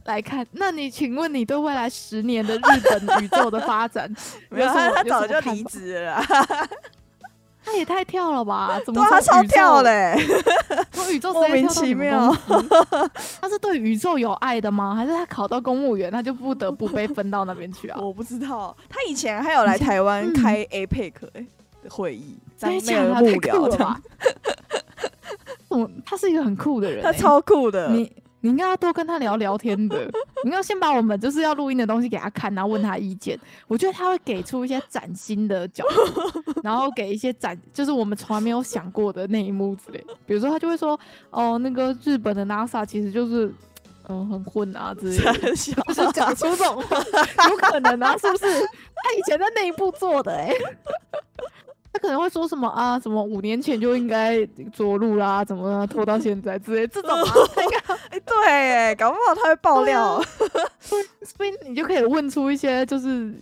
[0.05, 4.12] 来看，那你请问你对未来十年的日本宇宙的发展，
[4.51, 6.21] 没有他他早就离职了，
[7.65, 8.81] 他也太跳了吧？
[8.85, 10.17] 怎么他超跳嘞？
[10.91, 12.35] 从宇宙莫名其妙，
[13.41, 14.95] 他是对宇宙有爱的吗？
[14.95, 18.01] 还是他考到公务员，他就不得不被分到那边去啊？
[18.01, 24.01] 我不知道，他以前还有来台湾开 APEC 的会议，在那个幕僚吧？
[25.71, 27.88] 嗯，他是一个很酷的人，他超酷的。
[27.88, 28.12] 你。
[28.43, 30.11] 你应该要多跟他聊聊天的，
[30.45, 33.39] 你要先把我们就是要录音的东西给他看，然后问他意见。
[33.69, 40.05] 我觉得他会给出一些崭新的角度，然后给一些崭就是我们从来没有想过的那一幕之类。
[40.27, 40.99] 比如说他就会说，
[41.31, 43.47] 哦，那个日本的 NASA 其实就是
[44.09, 46.99] 嗯、呃、很混啊之类的， 就是讲出这种话，
[47.49, 48.45] 有可能啊，是不是？
[48.95, 50.59] 他以前在内部做的哎、欸。
[51.95, 52.99] 他可能会说什么啊？
[52.99, 55.45] 什么五年前就应该着陆啦？
[55.45, 57.33] 怎么拖到现在之类这种啊？
[57.55, 57.65] 哎，
[58.25, 60.23] 对，哎，搞不好他会爆料，
[61.23, 63.35] 所以你就可以问出一些就是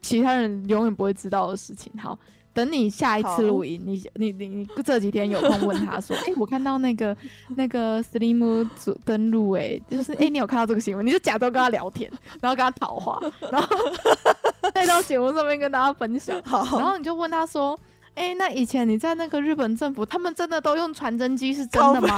[0.00, 1.92] 其他人永远不会知道的事情。
[2.00, 2.18] 好，
[2.52, 7.16] 等你下一次录音，你你你你这几天有空问他说， 哎，我看到那个
[7.56, 8.68] 那个 Slim
[9.04, 11.04] 登录，哎，就是哎，你有看到这个新闻？
[11.04, 13.76] 你就假装跟他聊天，然后跟他讨话，然后。
[14.72, 17.78] 带到节目上面跟大家分享，好，然后你就问他说
[18.14, 22.16] ：“哎、欸，那以前你在那个日本政府，他们真的都用传真机是真的 吗？”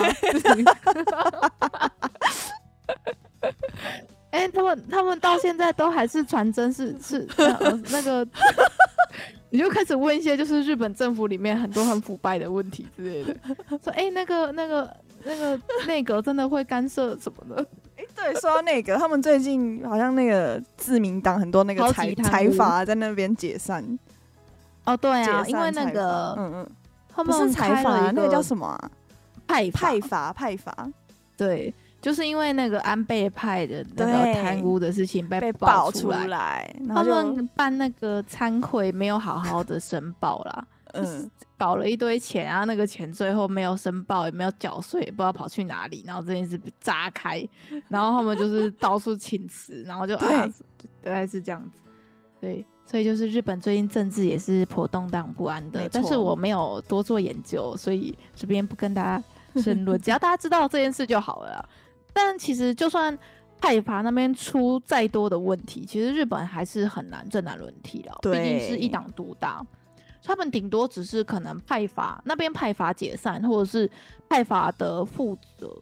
[4.30, 8.26] 哎、欸，他们他们到现在都还是传真是，是是、呃、那个，
[9.48, 13.34] 你就开始问一些就是日本政府里面很多很腐败的问题之类的，
[13.82, 17.66] 说：“哎、欸，那个那个那个内阁真的会干涉什么的？”
[18.14, 23.98] 对，说到那个，他们最近好像那个自民党很多那个财财阀在那边解散。
[24.86, 26.70] 哦，对啊，因为那个，嗯嗯，
[27.08, 28.90] 他们不是财阀，那个叫什么、啊？
[29.46, 30.74] 派派阀派阀。
[31.36, 40.66] 对，就是因为那个安倍派的那个贪污的事情被爆出来，他们办那个参会没有好好的申报啦。
[40.94, 47.46] 嗯，搞了一堆钱啊，那个钱最后没有申报，也没有缴税，也不知道跑去哪里，然后这件事被炸开，
[47.88, 50.48] 然后他们就是到处请辞，然后就 啊，
[51.02, 51.78] 大概是这样子，
[52.40, 59.22] 对，所以就是日本最近政治也是颇动荡不安的，但是我没有多做研究，所以这边不跟大家
[59.60, 61.68] 深论，只要大家知道这件事就好了啦。
[62.12, 63.18] 但其实就算。
[63.58, 68.18] 派阀那边出再多的问题，其实日本还是很难正南轮替了。
[68.20, 69.64] 毕竟是一党独大，
[70.22, 73.90] 他们顶多只是可能派阀那边派阀解散，或者是
[74.28, 75.74] 派阀的负责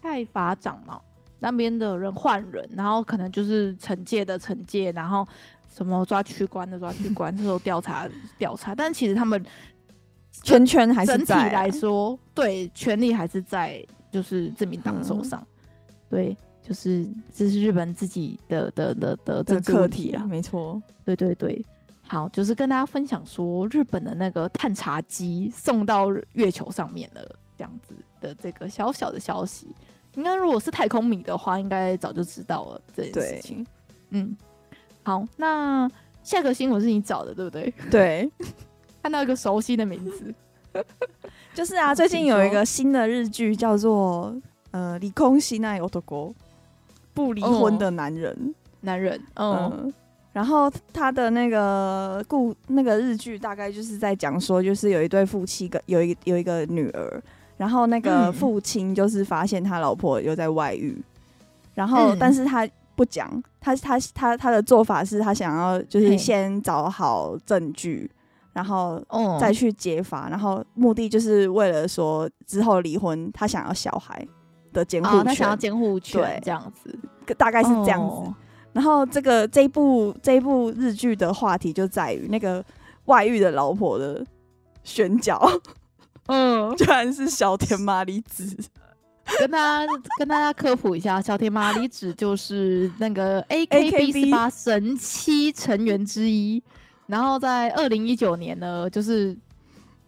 [0.00, 1.00] 派阀长嘛，
[1.40, 5.26] 那边的人换人，然后可能就是惩戒的惩戒，然后
[5.76, 8.08] 什么抓区官的抓区官，这种调查
[8.38, 8.74] 调查。
[8.74, 9.44] 但其实他们
[10.42, 16.36] 圈圈还是整体来说，对权力还是在就是自民党手上，嗯、对。
[16.68, 21.64] 就是这是日本自己的的的的的课题啊，没错，对对对，
[22.08, 27.22] 好，就是跟大家分享说日本的那个探查机送到月球上面了，
[27.56, 29.68] 这样子的这个小小的消息，
[30.16, 33.64] 应该如果是太空迷的话，应该早就知道了这件事情。
[34.10, 34.36] 嗯，
[35.05, 35.89] 好，那
[36.23, 37.73] 下个新闻是你找的，对不对？
[37.89, 38.31] 对，
[39.01, 40.33] 看到一个熟悉的名字，
[41.53, 44.35] 就是啊，最近有一个新的日剧叫做
[44.71, 45.89] 呃《离空しない男》。
[47.13, 49.93] 不离婚的男人，哦、男人，嗯，嗯，
[50.31, 57.21] 然后他的那个故那个日剧大概就是在讲说，就是有一对夫妻，个有一有一个女儿，
[57.57, 60.97] 然后那个父亲就是发现他老婆又在外遇，
[61.75, 62.65] 然后但是他
[62.96, 63.30] 不讲，
[63.60, 68.10] 他他他他的做法是他想要就是先找好证据，
[68.52, 69.00] 然后
[69.38, 74.26] 再去揭发，然后目的就是为了说之后离婚，他想要小孩。
[74.72, 76.94] 的监护权，他想要监护权，这样子，
[77.38, 78.30] 大概是这样子。
[78.74, 82.62] 然后这个这一部这一部日剧的话题就在于那个
[83.06, 84.22] 外遇的老婆的
[84.84, 85.40] 选角，
[86.26, 88.54] 嗯， 居然是小田麻里子。
[89.38, 96.62] 跟大家跟大家科普一下，小田麻里子就是那个 AKB 四八神七成员之一。
[97.06, 99.36] 然后在二零一九年呢，就是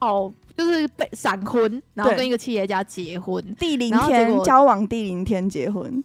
[0.00, 0.32] 哦。
[0.58, 6.02] 就是被闪婚，然后跟一个企业家结婚，第零天交往，第零天结婚。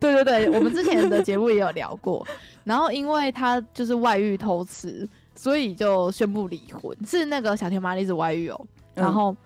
[0.00, 2.26] 对对对，我们之前的节目也有聊过。
[2.64, 6.92] 然后因为他就是外遇偷吃，所以就宣布离婚。
[7.06, 9.36] 是那个小田麻里子外遇哦，然后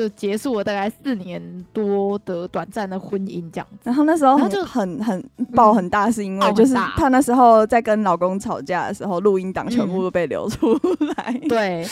[0.00, 1.42] 就结束了大概四年
[1.74, 3.78] 多的短暂的婚姻这样子。
[3.84, 5.22] 然后那时候他就很很
[5.54, 10.72] 爆很大，是因为就是他那时候在跟老公吵架的时候，录音档全部都被流出
[11.16, 11.38] 来。
[11.42, 11.86] 嗯、 对。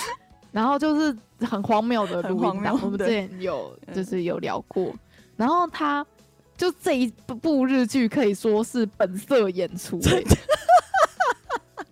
[0.50, 1.14] 然后就是
[1.46, 4.90] 很荒谬的录音档，我们之前有就是有聊过。
[5.36, 6.04] 然后他
[6.56, 10.24] 就这一部日剧可以说是本色演出，欸，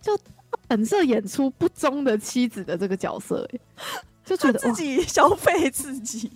[0.01, 0.19] 就
[0.67, 3.61] 本色演出不忠的妻子的这个角色，欸，
[4.27, 6.31] 就觉得自己消费自己，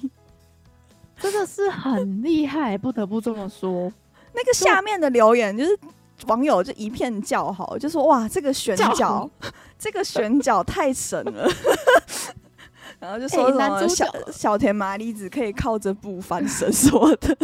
[1.20, 3.92] 真的是很厉害，不得不这么说。
[4.33, 5.79] 那个下面的留言就是。
[6.26, 9.26] 网友就一片叫好，就说哇，这个选角，
[9.79, 11.48] 这个选角太神了。
[13.00, 17.35] 然后就说什么小、欸、小田麻里子可以靠着不翻身说的。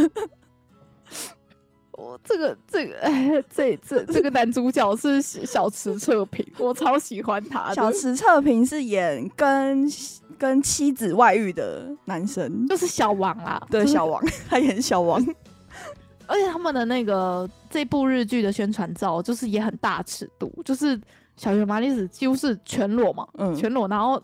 [1.93, 7.73] 我这个这个哎，这这这个男主角是小池测评，我超喜欢他。
[7.73, 9.91] 小池测评是演跟
[10.39, 15.25] 跟妻子外遇的男生，就是小王啊， 对，小王，他演小王。
[16.29, 21.01] 而且他们的那个这部日剧的宣传照，就是也很大尺度，就是
[21.37, 24.21] 小田麻里子几乎是全裸嘛，嗯，全裸，然后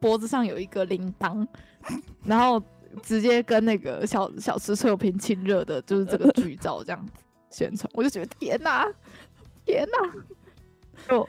[0.00, 1.46] 脖子上有一个铃铛，
[2.24, 2.60] 然后
[3.02, 7.12] 直接跟那个小小池测评亲热的，就是这个剧照这样子
[7.50, 8.84] 宣传，我就觉得天哪，
[9.64, 11.28] 天哪，哦。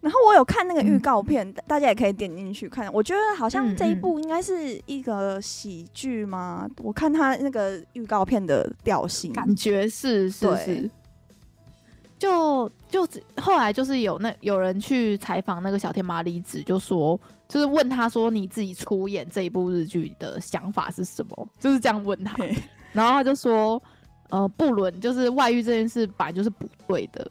[0.00, 2.90] 然后我有看那个预告片，嗯、大家也可以点进去看。
[2.92, 6.62] 我觉得好像这一部应该是一个喜剧吗？
[6.64, 10.90] 嗯嗯，我看他那个预告片的调性，感觉是是是。
[12.18, 21.48] 就就后来就是有那有人去采访那个小天麻里子，就说就是问他说，你自己出演这一部日剧的想法是什么？
[21.58, 22.36] 就是这样问他，
[22.92, 23.82] 然后他就说，
[24.28, 27.30] 呃，不伦就是外遇这件事本来就是不对的。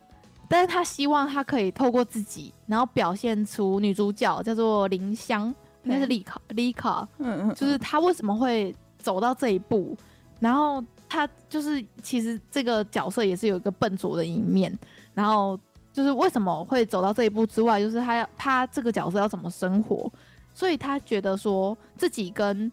[0.49, 9.95] 但是他希望他可以透过自己，然后表现出女主角叫做林香，应该是丽卡，丽卡，嗯嗯，就是他为什么会走到这一步，
[10.39, 14.75] 然后他就是其实这个角色也是有一个笨拙的一面，
[15.13, 15.57] 然后
[15.93, 20.11] 就是为什么会走到这一步之外，就是他要他这个角色要怎么生活，
[20.53, 22.71] 所以他觉得说自己跟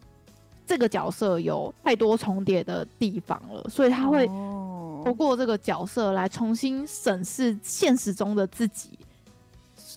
[0.67, 4.29] 这个角色有太多重叠的地方了，所以他会。
[5.05, 8.89] 透过这个角色来重新审视现实中的自己，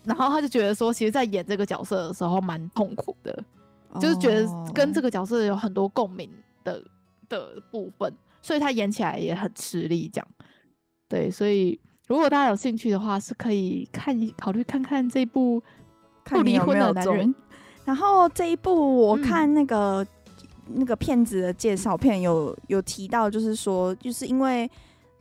[0.05, 3.43] 然后他就觉得说，其实，在演这个角色的时候蛮痛苦的，
[3.99, 6.31] 就是觉得跟这个角色有很多共鸣
[6.63, 6.81] 的
[7.29, 10.09] 的部分，所以他演起来也很吃力。
[10.13, 10.29] 这样，
[11.09, 15.61] 对，所以如果大家有兴趣的话，是可以看考虑看看这部
[16.25, 17.35] 不离婚的男人。
[17.85, 20.07] 然后这一部我看那个、嗯、
[20.75, 24.71] 那个骗子的介绍片有有提到，就是说，就是因为。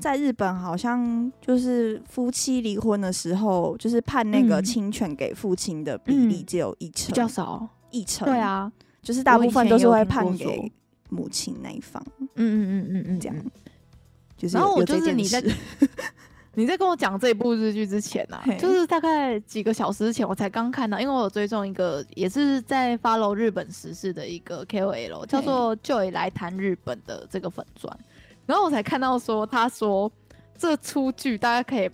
[0.02, 8.26] 在日本，好像就是夫妻离婚的时候，就是判那个侵权给父亲的比例只有一成，比较少，一成。
[8.26, 8.72] 对啊，
[9.02, 10.72] 就是大部分都是会判给
[11.10, 12.02] 母亲那一方。
[12.18, 12.40] 嗯嗯
[12.70, 13.36] 嗯嗯嗯，这样。
[14.38, 15.44] 就是然后我就是你在
[16.60, 27.98] 你在跟我讲这部日剧之前啊，就是大概几个小时之前，我才刚看到，因为我有追踪一个也是在 follow 日本时事的一个 KOL，叫做 Joy 来谈日本的这个粉砖。
[28.46, 30.12] 然后我才看到说，他说
[30.58, 31.90] 这出剧大家可以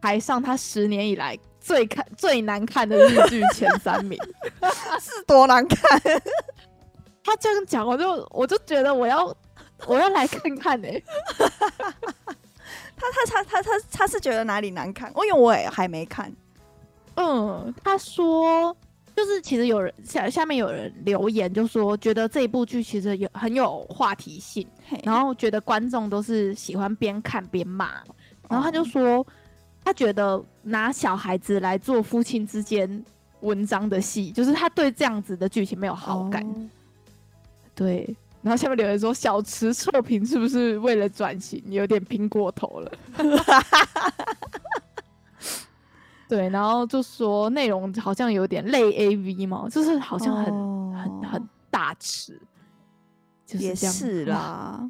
[0.00, 4.18] 排上他十年以来最看最难看的日剧 前三名，
[5.00, 6.00] 是多难看？
[7.22, 9.32] 他这样讲，我就我就觉得我要
[9.86, 11.04] 我要来看看呢、欸。
[13.00, 15.10] 他他他他他他是觉得哪里难看？
[15.10, 16.30] 因为我也还没看。
[17.16, 18.76] 嗯，他说。
[19.16, 24.66] 就是其实有人下下面有人留言，就说觉得这一部剧其实有很有话题性，
[25.02, 27.90] 然后觉得观众都是喜欢边看边骂，
[28.48, 29.26] 然后他就说
[29.84, 33.04] 他觉得拿小孩子来做夫妻之间
[33.40, 36.70] 文章的戏，就是他对这样子的剧情没有好感。
[37.74, 42.92] 对，然后下面留言说小池测评是不是为了转型有点拼过头了？
[46.28, 52.40] 对，然后就说内容好像有点类 AV 嘛，就是好像很、哦、很很大尺，
[53.44, 54.88] 就是这样是啦。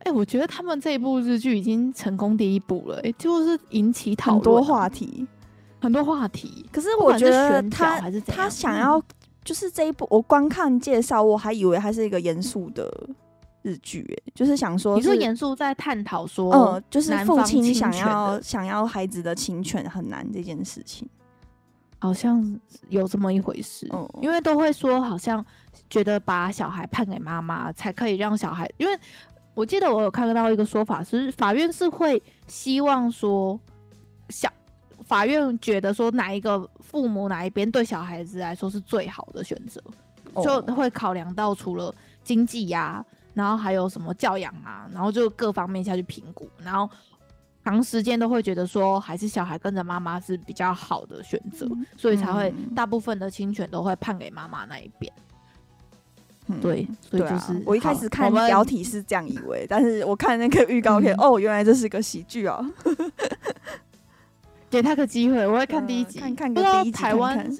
[0.00, 5.26] 哎、欸，我觉得他们这一部日剧已经成功第一部了，哎，就是引起讨论很多话题，
[5.80, 6.68] 很多话题。
[6.72, 9.00] 可是我觉得他他想要
[9.46, 12.92] 就是这一部，我光看介绍，我还以为它是一个严肃的。
[13.62, 21.08] 日剧哎，就是想说，你说严肃在探讨说，呃，就是父亲想要想要孩子的亲权很难这件事情，
[21.98, 23.88] 好像有这么一回事。
[23.92, 25.44] 嗯，因为都会说，好像
[25.90, 28.96] 觉得把小孩判给妈妈才可以让小孩，因为
[29.52, 33.58] 我记得我有看到一个说法是，法院是会希望说，
[34.28, 34.48] 小
[35.06, 39.82] 法院觉得说哪一个父母哪一边对小孩子来说是最好的选择，
[40.42, 43.02] 就会考量到除了经济呀。
[43.32, 46.88] 然后还有什么教养啊，然后就各方面下去评估，然后
[47.62, 55.12] 长时间都会觉得说，还是小孩跟着妈妈是比较好的选择，嗯、所以才会大部分的侵权都会判给妈妈那一边。
[56.46, 62.64] 嗯、对，所以就是、啊、我一开始看标题是这样以为，但是我看那个预告片，嗯、哦，原来这是个喜剧哦。
[64.76, 66.92] 给他个机会，我会看第一集，呃、看看个第一集。
[66.92, 67.58] 台湾，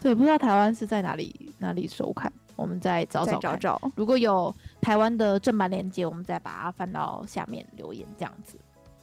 [0.00, 2.32] 对，不知道台湾是在哪里哪里收看。
[2.56, 8.56] 我们再找找找找，如果有台湾的正版链接，我们再把它翻到下面留言，这样子。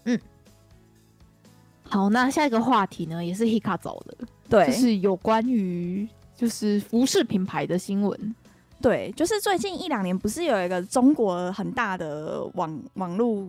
[0.05, 0.19] 嗯，
[1.83, 4.17] 好，那下一个话题呢，也是 Hika 走的，
[4.47, 8.35] 对，就是有关于就是服饰品牌的新闻。
[8.81, 13.45] 对，就是最近一两年，不是有一个中国很大的网网络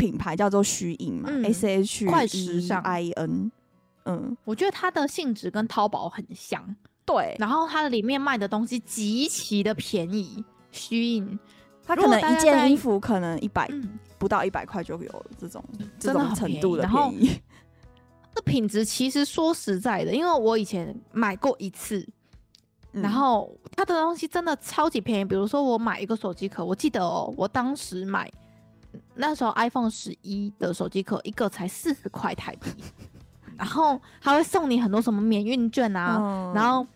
[0.00, 3.52] 品牌叫做虚影嘛？S H 快时尚 I N。
[4.06, 6.74] 嗯，我觉得它的性质跟淘宝很像。
[7.04, 10.42] 对，然后它的里面卖的东西极其的便宜，
[10.72, 11.38] 虚影，
[11.84, 15.62] 它可能一件衣服可能一百、嗯、不到一百块就有这种
[15.98, 17.38] 这种程度的便宜。
[18.34, 21.98] 这品质其实说实在的，因为我以前买过一次，
[22.92, 25.24] 嗯、然后它的东西真的超级便宜。
[25.24, 28.30] 比如说我买一个手机壳，我记得哦，我当时买
[29.14, 32.70] 那时候 iPhone 十一的手机壳一个才四十块台币，
[33.56, 36.86] 然后还会送你很多什么免运券啊，嗯、然后。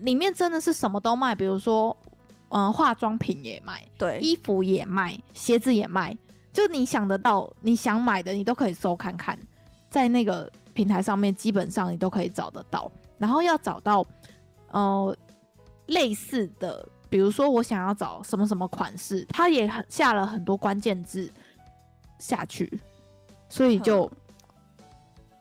[0.00, 1.96] 里面真的是什么都卖，比如说，
[2.50, 6.14] 嗯、呃，化妆品也卖，对，衣服也卖，鞋子也卖，
[6.52, 9.38] 就你想得到，你想买的，你都可以搜看看，
[9.88, 12.92] 在那个平台上面，基本上你都可以找得到。
[13.16, 14.04] 然后要找到，
[14.70, 15.16] 呃，
[15.86, 21.32] 类似的，比如说我想要找什么什么款式，它也很下了很多关键字
[22.18, 22.80] 下去，
[23.48, 24.10] 所以就。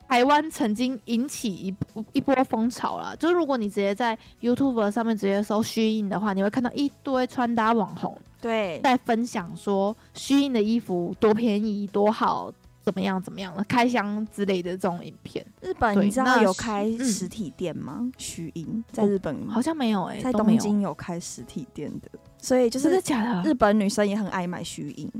[0.08, 1.76] 台湾曾经引起一
[2.14, 12.54] 一波风潮啦，就是如果你直接在 YouTube 上面直接搜虚印的话，你会看到一堆穿搭网红对在分享说虚印的衣服多便宜多好，
[12.84, 15.44] 怎么样怎么样的开箱之类的这种影片。
[15.60, 18.10] 日本你知道有开实体店吗？
[18.20, 23.42] 虚印、嗯、在日本好像没有哎、欸，在东京有开实体店的，所以就是真的假的。
[23.42, 25.12] 日本女生也很爱买虚印，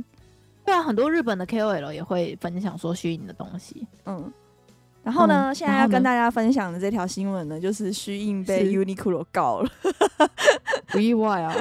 [0.66, 4.32] 对啊，很多日本的 KOL 也会分享说虚影的东西，嗯。
[5.04, 9.70] 然后呢，嗯、现在要跟大家分享的这条新闻呢，就是虚影被 Uniqlo 告了，
[10.90, 11.54] 不意外啊。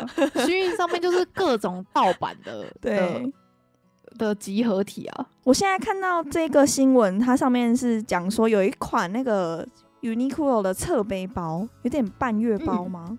[0.46, 3.22] 虚影上面就是各种盗版的， 对的，
[4.16, 5.26] 的集合体啊。
[5.42, 9.68] 我现在看到这个新闻，它上面是讲说有一款那个
[10.00, 13.09] Uniqlo 的侧背包，有点半月包吗？
[13.11, 13.18] 嗯、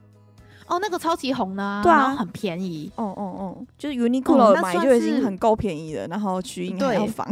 [0.68, 2.92] 哦，那个超级红的、啊，对啊，很便宜。
[2.96, 7.28] 哦哦哦，就是 Uniqlo 买就已经很够便宜了，然后虚印还要仿。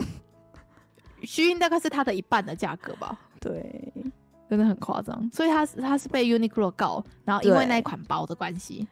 [1.24, 3.92] 虚印大概是它的一半的价格吧，对，
[4.50, 5.30] 真的很夸张。
[5.34, 8.86] 所以他是它是被 Uniqlo 告，然后因为那一款包的关系，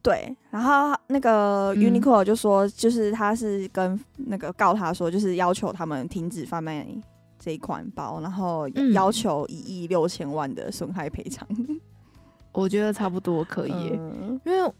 [0.00, 0.34] 对。
[0.50, 6.86] 然后那个 Uniqlo 就说，就是他是跟那个告他说，就是要求他们停止贩卖
[7.38, 11.46] 这一款包，然后要求一亿六千万的损害赔偿。
[12.52, 14.72] 我觉得差不多可以，嗯、因为。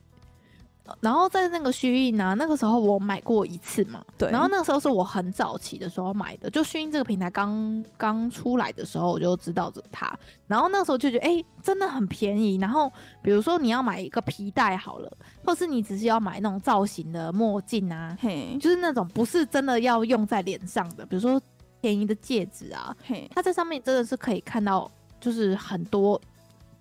[1.01, 4.29] 然后在那个虚印呢，那个时候我买过一次嘛，对。
[4.31, 10.12] 然后那个时候是我很早期的时候买的，就虚印这个平台刚刚出来的时候，我就知道着它。
[10.49, 12.57] 然后那个时候就觉得，哎、欸，真的很便宜。
[12.57, 12.93] 然后
[13.23, 15.11] 比如说你要买一个皮带好了，
[15.45, 21.41] 或是你只是要买那种造型的墨镜啊，嘿，就是那种不是真的要用在脸上的，比如说
[21.81, 26.20] 便宜的戒指啊，嘿，它在上面真的是可以看到，就是很多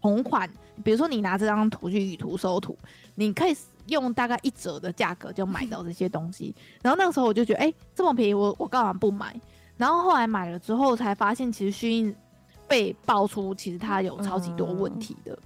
[0.01, 0.49] 同款。
[0.81, 2.77] 比如说你拿这张图去以图搜图，
[3.15, 3.55] 你可以。
[3.87, 9.35] 用大概一折的价格就买到这些东西，然后那个时候我就觉得，哎、欸，这么便宜，我我干嘛不买？
[9.75, 12.15] 然后后来买了之后才发现，其实虚印
[12.67, 15.37] 被爆出其实它有超级多问题的，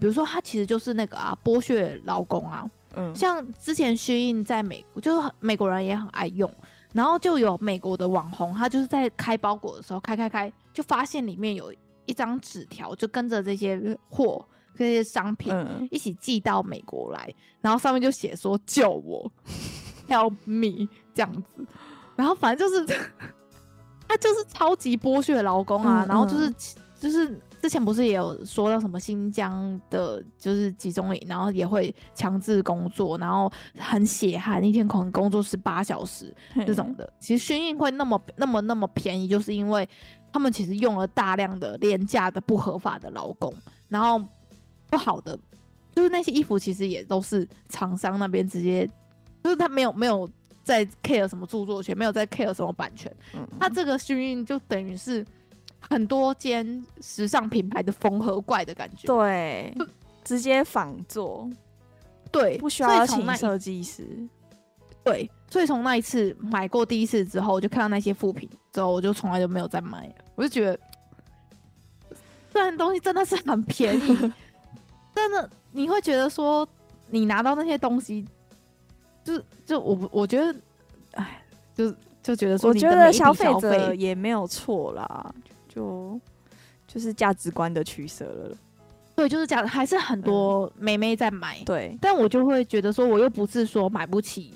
[0.00, 6.50] 比如说它其实就是那个啊剥削劳工啊，嗯，像之前虚印在美国，就是美国人也很爱用，
[6.92, 11.72] 然后就有美国的网红，他就是在开包裹的时候开开开，就发现里面有
[12.06, 14.44] 一张纸条，就跟着这些货。
[14.74, 15.54] 这些商品
[15.90, 19.30] 一起寄到美国来，嗯、然后上面就写说救我，
[20.08, 21.66] help me 这样子，
[22.16, 23.00] 然后反正就是
[24.08, 26.52] 他就是超级剥削劳工啊，嗯、然后就是
[26.98, 36.34] 就是之前不是也有说到什么新疆的，就是集中营，然后也会强制工作，然后很血汗，一天可能工作十八小时
[36.66, 37.12] 这种的。
[37.20, 39.88] 其实虚印会那么那么那么便宜，就是因为
[40.32, 43.54] 他们其实用了大量的廉价的不合法的劳工，
[43.88, 44.20] 然后。
[44.92, 45.38] 不好的，
[45.94, 48.86] 就是那些衣服其实也都是厂商那边直接，
[49.42, 50.28] 就是他没有没有
[50.62, 55.24] 在 care 什么著作权，没有在 care 什么版权，嗯，他这个幸运就等于是
[55.80, 59.74] 很多间时尚品牌的缝合怪的感觉，对，
[60.22, 61.48] 直接仿做，
[62.30, 64.06] 对，不需要请设计师，
[65.02, 70.78] 对，所以从那一次买过第一次之后，我就看到那些副品之后，我就从来就没有再买了，我就觉得，
[72.52, 74.32] 虽然东西真的是很便宜。
[75.14, 76.66] 真的，你会觉得说，
[77.08, 78.26] 你拿到那些东西，
[79.22, 80.54] 就就我我觉得，
[81.12, 81.42] 哎，
[81.74, 85.34] 就就觉得说，我觉得消费者也没有错啦，
[85.68, 86.18] 就
[86.86, 88.56] 就是价值观的取舍了。
[89.14, 91.58] 对，就是讲，还是很多妹妹在买。
[91.60, 94.54] 嗯、对，但我就会觉得说，我又不是说买不起，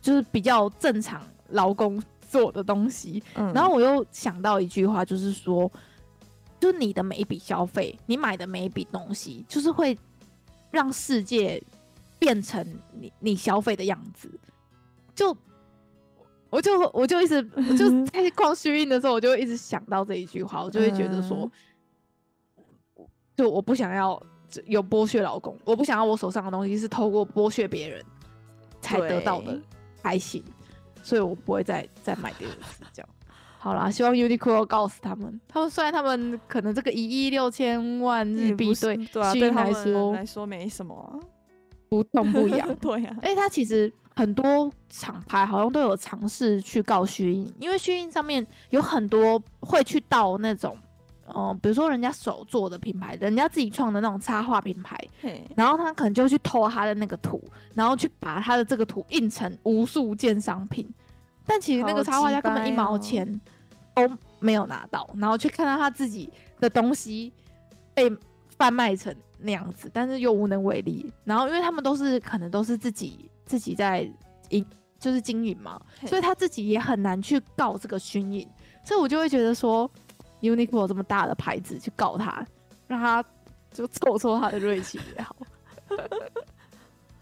[0.00, 3.22] 就是比较正常劳工做的东西。
[3.34, 5.70] 嗯，然后我又想到一句话，就是说。
[6.62, 9.98] 就是你的每一笔消费，你买的每一笔东西，就是会
[10.70, 11.60] 让世界
[12.20, 14.30] 变成你你消费的样子。
[15.12, 15.36] 就
[16.50, 21.50] 我就我就一直我就 在逛虚印的时候，我就一直想到这一句话，我就会觉得说，
[23.36, 24.22] 就我不想要
[24.66, 28.04] 有剥削老公，我不想要我手上的东西是透过剥削别人
[28.80, 29.60] 才得到的
[30.00, 30.44] 开心，
[31.02, 33.08] 所以我不会再再买第二次这样。
[33.62, 38.96] 好啦，希望 Uniqlo 告诉他们，他们虽然他们可能这个一亿六千万日币对
[39.32, 41.14] 虚印来说来说没什么、啊，
[41.88, 42.74] 不痛不痒。
[42.82, 50.76] 对呀、啊，哎，他其实很多厂牌好像都有尝试去告虚印，因为虚印上面有很多会去盗那种，
[51.28, 54.98] 嗯、呃，比如说人家手做的品牌，人家自己创的那种插画品牌，
[55.54, 57.40] 然后他可能就去偷他的那个图，
[57.74, 60.92] 然后去把他的这个图印成无数件商品。
[61.46, 63.40] 但其实那个插画家根本一毛钱
[63.94, 67.32] 都没有拿到，然后却看到他自己的东西
[67.94, 68.10] 被
[68.56, 71.12] 贩卖成那样子，但是又无能为力。
[71.24, 74.08] 然后因为他们都是可能都是自己自己在
[74.50, 74.64] 营，
[74.98, 78.48] 就是经营嘛，所以他自己也很难去告这个虚印。
[78.84, 79.90] 所以我就会觉得说
[80.40, 82.44] ，Uniqlo 这么大的牌子去告他，
[82.86, 83.24] 让他
[83.72, 85.36] 就凑凑他的锐气也好。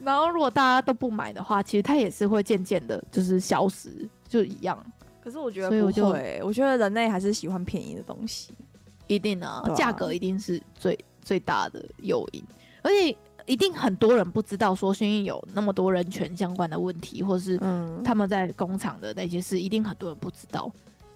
[0.03, 4.85] 然后，如果大家都不买的话，其实它也是会渐渐的，就是消失，就一样。
[5.23, 8.53] 可是我觉得不会，我，就我觉得人类还是喜欢便宜的东西，
[9.07, 12.43] 一定啊，价格一定是最最大的诱因，
[12.83, 17.59] 而且一定很多人不知道说虚印有那么多人权相关的问题，或是
[18.03, 20.73] 他们在工厂的那些事，一定很多人不知道。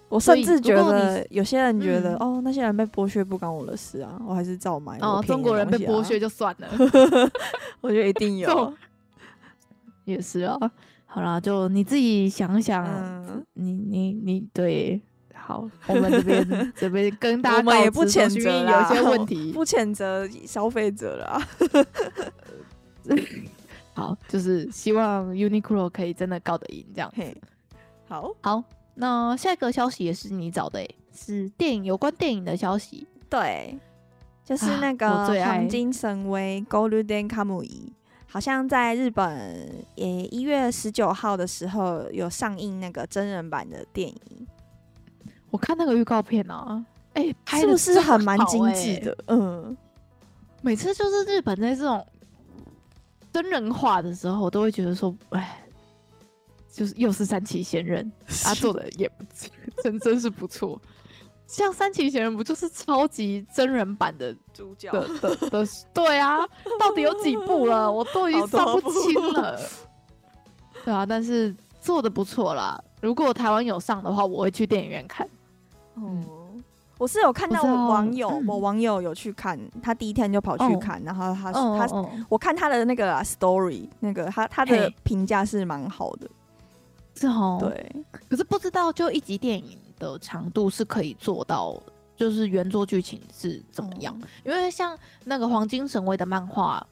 [0.09, 4.97] 我甚至觉得有些人觉得，哦，那些人被剥削不关我的事啊，我还是照买。
[4.99, 6.67] 哦，中国人被剥削就算了，
[7.81, 8.73] 我觉得一定有。
[10.05, 10.55] 也是啊，
[11.07, 15.01] 好啦，就你自己想想，嗯、你你你对，
[15.33, 21.41] 好，我们这边这边跟大家，我们也不谴责，有些问题不谴责消费者啦。
[23.95, 27.23] 好，就是希望 Uniqlo 可以真的告得赢这样子。
[28.07, 28.63] 好好，
[28.95, 33.07] 那下一个消息也是你找的诶，是电影有关电影的消息。
[33.29, 33.77] 对，
[34.43, 37.89] 就是那个黄金神威 Golden Kamuy
[38.27, 44.47] 好像在日本，也一月十九号的时候有上映那个真人版的电影。
[45.49, 49.17] 我看那个预告片啊，哎、欸，是不是很蛮精致的？
[49.27, 49.75] 嗯，
[50.61, 52.05] 每次就是日本在这种
[53.31, 55.64] 真人化的时候，我都会觉得说，哎，
[56.75, 58.11] 就是又是三崎贤人，
[58.43, 59.23] 他做的也不
[59.81, 60.79] 真真是不错。
[61.47, 66.39] 像三崎贤人不就是超级真人版的主角的的，的，对啊，
[66.77, 67.89] 到底有几部了？
[67.89, 69.57] 我都已经算不清了。
[70.83, 72.77] 对啊，但是做的不错啦。
[72.99, 75.29] 如果台湾有上的话，我会去电影院看。
[75.95, 76.25] 嗯，
[76.97, 86.27] 我是有看到我网友，我网友有去看，他第一天就跑去看，嗯、然后他他、嗯、我看他的那个 story，那个他他的评价是蛮好的，
[87.15, 87.57] 是哦。
[87.59, 89.77] 对，可是不知道就一集电影。
[89.97, 91.81] 的长度是可以做到，
[92.17, 94.13] 就是原作剧情是怎么样？
[94.21, 94.93] 嗯、因为像
[95.23, 96.85] 那个黄金神威的漫画，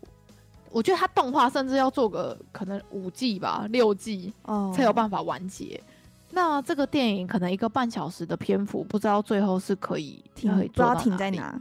[0.71, 5.77] 我觉得它动画甚至要做个可能五季吧，六季哦才有办法完结。
[5.83, 5.93] 嗯、
[6.29, 11.59] 那这个电影可能一个半小时的篇幅，不知道最后是可以停，可以做到停在哪？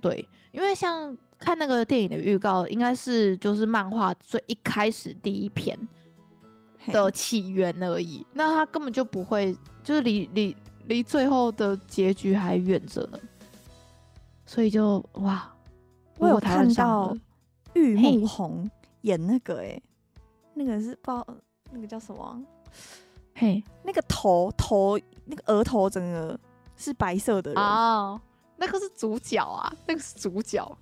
[0.00, 5.78] 对，因为像看那个电影的预告，应该是就是漫画最一开始第一篇
[6.92, 9.56] 的起源而已，那他根本就不会。
[9.82, 13.18] 就是离离离最后的结局还远着呢，
[14.44, 15.50] 所以就哇，
[16.18, 17.16] 我有看到
[17.72, 18.70] 玉木宏
[19.00, 19.82] 演那个哎、欸，
[20.52, 21.26] 那个是不知道
[21.70, 22.44] 那个叫什么，
[23.34, 26.38] 嘿，那个头头那个额头整个
[26.76, 28.20] 是白色的人哦，
[28.58, 30.78] 那个是主角啊，那个是主角。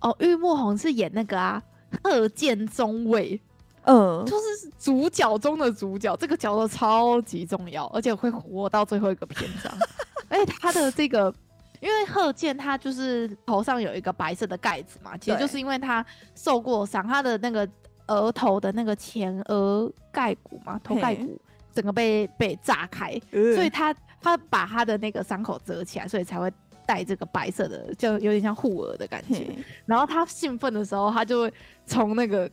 [0.00, 1.60] 哦，玉木宏是演那个啊，
[2.04, 3.38] 二见宗卫。
[3.86, 9.72] 嗯，就是主角中的主角，这个角色超级重要，而且会活到最后一个篇章。
[10.28, 11.32] 而且他的这个，
[11.78, 17.68] 因为贺建他就是头上有一个白色的盖子嘛，其实就是因为他受过伤，他的那个
[18.08, 21.40] 额头的那个前额盖骨嘛，头盖骨
[21.72, 26.52] 整个被被炸开，所以他他把他的那个伤口折起来，所以才会
[26.84, 29.46] 戴这个白色的，就有点像护额的感觉。
[29.84, 31.54] 然后他兴奋的时候，他就会
[31.86, 32.50] 从那个。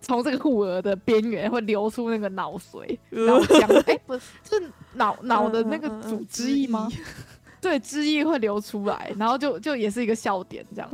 [0.00, 6.88] 从这个护额的边缘会流出那个脑髓，然后讲，哎、欸，不是，是脑脑的那个组织液吗？
[7.60, 10.88] 对，汁液会流出来，然后就就也是一个笑点这样。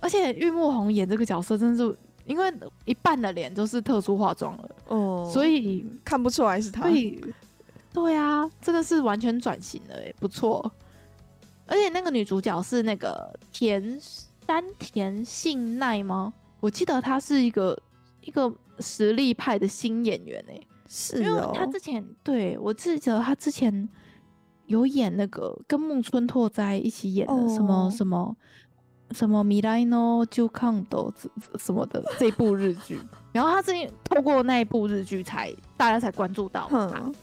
[0.00, 2.52] 而且玉木宏演这个角色，真的是因为
[2.84, 6.82] 一半的脸都是特殊化妆了，哦，所以看不出来是他。
[6.82, 7.20] 对，
[7.92, 10.70] 对啊，真的是完全转型了，哎，不错。
[11.66, 13.98] 而且那个女主角是那个田
[14.46, 16.32] 山田杏奈吗？
[16.58, 17.78] 我记得她是一个。
[18.26, 23.88] 一个实力派的新演员哎、欸，是哦，因为他之前对我记得他之前
[24.66, 28.36] 有演那个跟木村拓哉一起演的什么、哦、什么
[29.12, 31.12] 什么米莱诺就抗斗
[31.56, 33.00] 什么的这部日剧，
[33.32, 37.14] 然后他最近透过那一部日剧才大家才关注到他，嗯、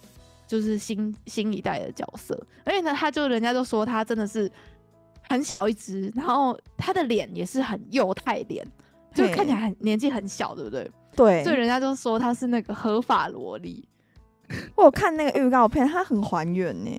[0.47, 4.49] 就是新新一代的角色，而且呢，他就人家就说他真的是
[5.29, 8.65] 很小一只，然后他的脸也是很幼态脸。
[9.13, 10.91] 就看起来很年纪很小，对不对？
[11.15, 13.87] 对，所以人家就说他是那个合法萝莉。
[14.75, 16.91] 我有看那个预告片，他很还原呢。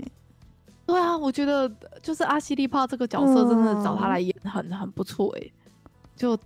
[0.87, 1.71] 对啊，我觉得
[2.03, 5.51] 就是阿西利帕这个角色真的找他来演很很不错哎。
[6.15, 6.39] 就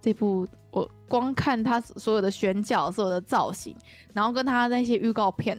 [0.00, 3.76] 这部我光看他所有的选角、所有的造型，
[4.12, 5.58] 然后跟他那些预告片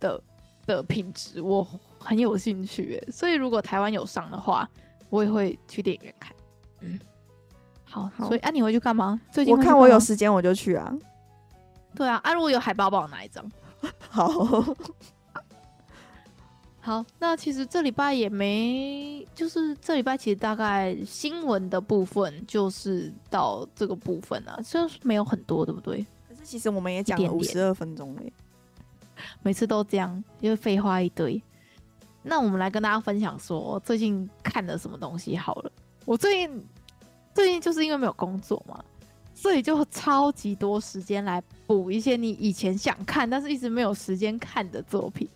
[0.00, 0.20] 的
[0.66, 1.66] 的品质，我
[1.98, 3.12] 很有兴趣哎。
[3.12, 4.68] 所以如果台湾有上的话，
[5.10, 6.32] 我也会去电影院看。
[6.80, 6.98] 嗯。
[7.90, 9.18] 好，所以啊，你回去干嘛？
[9.32, 10.92] 最近我看我有时间我就去啊。
[11.94, 13.50] 对啊，啊，如果有海报，帮我拿一张。
[14.10, 14.28] 好，
[16.80, 26.04] 好，那其实这礼拜也没，就是这礼拜其实大概新闻的部分就是到这个部分啊，就是没有很多，对不对？
[26.28, 28.30] 可是其实我们也讲了五十二分钟嘞，
[29.42, 31.42] 每次都这样，因为废话一堆。
[32.22, 35.72] 那我们来跟大家分享说，最近看了什么东西好了。
[36.04, 36.64] 我最近。
[37.38, 38.84] 最近就是因为没有工作嘛，
[39.32, 45.28] 所以就超级多时间来补一些你以前想看但是一直没有时间看的作品。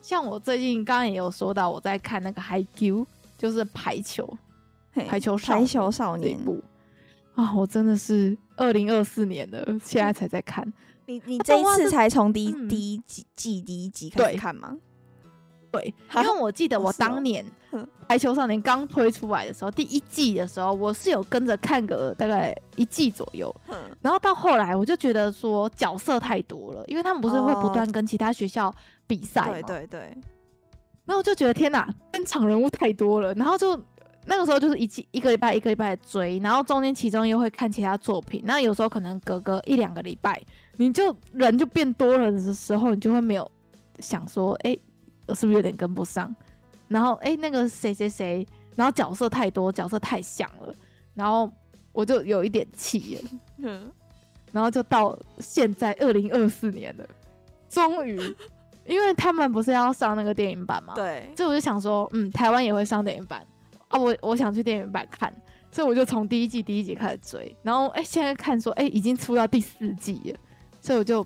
[0.00, 3.02] 像我最近刚刚也有说到，我在看那个《Haikyuu》，
[3.36, 4.26] 就是排球，
[4.94, 6.38] 排球少排球少年
[7.34, 10.66] 啊，我真的是二零二四年的现在才在看。
[11.04, 14.78] 你你这一次才从第一第一季季第一集开始看吗？
[15.70, 17.44] 对，因为我记得我当年
[18.08, 23.54] 《排球少年》刚推出来的时候，第一季的时候，我是有跟着看个大概一季左右。
[24.00, 28.74] 然后到后来，我就觉得说角色太多了，因为他们不是会不断跟其他学校
[29.06, 29.52] 比赛吗？
[29.52, 30.00] 对对对。
[31.04, 33.32] 然后我就觉得天哪，登场人物太多了。
[33.34, 33.80] 然后就
[34.26, 38.42] 那个时候就是一季一个礼拜一个礼拜追，然后中间其中又会看其他作品。
[38.44, 40.42] 那有时候可能隔个一两个礼拜，
[40.78, 43.48] 你就人就变多了的时候，你就会没有
[44.00, 44.76] 想说，哎。
[45.34, 46.34] 是不是有点跟不上？
[46.88, 50.74] 然后哎、欸，那个谁谁谁，然后角色太多，角色太像了，
[51.14, 51.48] 然后
[51.92, 53.30] 我就有一点气了。
[53.58, 53.90] 嗯，
[54.50, 57.06] 然后就到现在二零二四年了，
[57.68, 58.18] 终于，
[58.86, 60.94] 因为他们不是要上那个电影版吗？
[60.96, 63.46] 对，所以我就想说，嗯，台湾也会上电影版
[63.86, 65.32] 啊，我我想去电影版看，
[65.70, 70.38] 所以我就从第一季第一集开始追，然后哎、欸，现在看说哎、欸，已经出到第四季了，
[70.80, 71.24] 所以我就。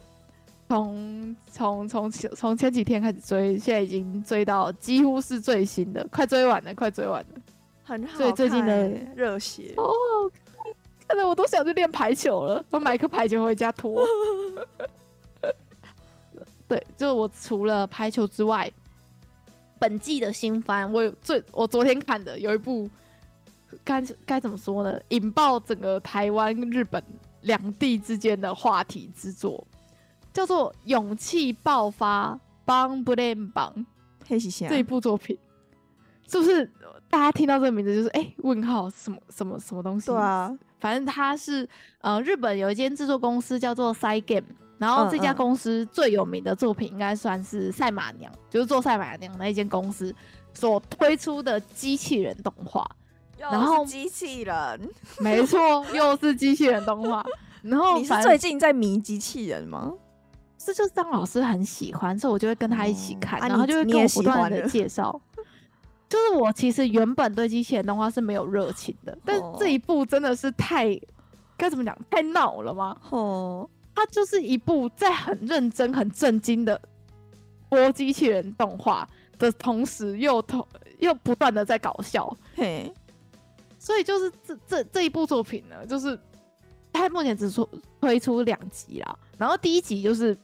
[0.66, 7.40] 从从从从前几天开始追，现在已经追到几乎是最新的，快追完了，快追完了，
[7.84, 8.16] 很好。
[8.18, 9.92] 所以最近的热血哦，
[11.06, 14.04] 看得我都想去练排球了，我买颗排球回家拖。
[16.66, 18.72] 对，就我除了排球之外，
[19.78, 22.88] 本季的新番，我有最我昨天看的有一部，
[23.84, 24.98] 该该怎么说呢？
[25.10, 27.04] 引爆整个台湾、日本
[27.42, 29.64] 两地之间的话题之作。
[30.34, 32.34] 叫做《勇气爆发》
[32.66, 33.72] 帮不练帮，
[34.68, 35.38] 这一部作品
[36.28, 36.68] 是不是
[37.08, 40.06] 大家听到这个名字就是哎、欸、问号什么什么什么东西？
[40.06, 41.68] 对啊，反正它是
[42.00, 44.42] 呃日本有一间制作公司叫做 Cygame，
[44.78, 50.12] 然后这家公司最有名的作品应该算是赛马娘，就是做赛马娘那一间公司
[50.52, 52.84] 所推出的机器人动画，
[53.38, 57.24] 然后机器人，没错，又是机器人动画。
[57.62, 59.92] 然后 你是最近在迷机器人吗？
[60.64, 65.20] 这就是张老师很喜欢，所以我就会跟他一起看，嗯、然后就会跟我不断的介绍。
[66.08, 70.98] 就是我其实原本对机器人动画是没有热情的，但这一部真的是太
[71.56, 72.96] 该怎么讲，太闹了吗？
[73.10, 76.80] 哦，它就是一部在很认真、很震惊的
[77.68, 79.08] 播机器人动画
[79.38, 82.34] 的同时又，又同又不断的在搞笑。
[82.54, 82.92] 嘿，
[83.78, 86.18] 所以就是这这这一部作品呢，就是
[86.92, 87.68] 它目前只出
[88.00, 90.34] 推出两集啦，然后第一集就是。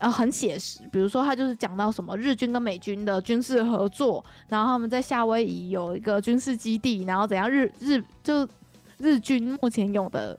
[0.00, 8.48] 呃，很写实，比如说他就是讲到什么日军跟美军的军事合作，然后他们在夏威夷有一个军事基地，然后怎样日日就
[8.96, 10.38] 日军目前有的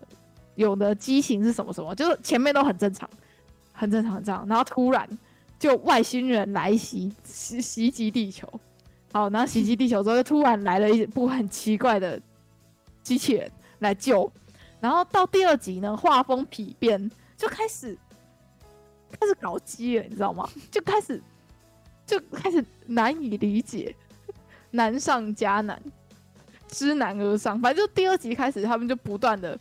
[0.56, 3.08] 有的机型是什么什么，就是前面都很正常，
[3.72, 5.08] 很正常这样，然后突然
[5.60, 8.52] 就外星人来袭袭袭击地球，
[9.14, 12.20] 好，然后袭击地球之后，就突然来了一部很奇怪的
[13.04, 14.32] 机器人来救，
[14.80, 17.96] 然后到第二集呢，画风丕变，就开始。
[19.12, 20.48] 开始搞基了，你知道吗？
[20.72, 21.22] 就开始
[22.06, 23.96] 就开始难以理解，
[24.72, 25.82] 难上加难，
[26.68, 27.60] 知难而上。
[27.62, 29.58] 反正就第二集开始，他们就不断的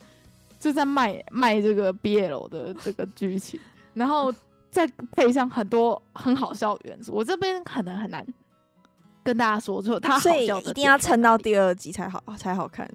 [0.59, 3.61] 就在卖卖这个 BL 的这个剧情，
[3.95, 4.33] 然后
[4.71, 7.13] 再配上很多很好笑的元素。
[7.13, 8.27] 我这边可能很难
[9.23, 12.91] 跟大家说，就他好笑的， 一定要撑到第二集才好才好看。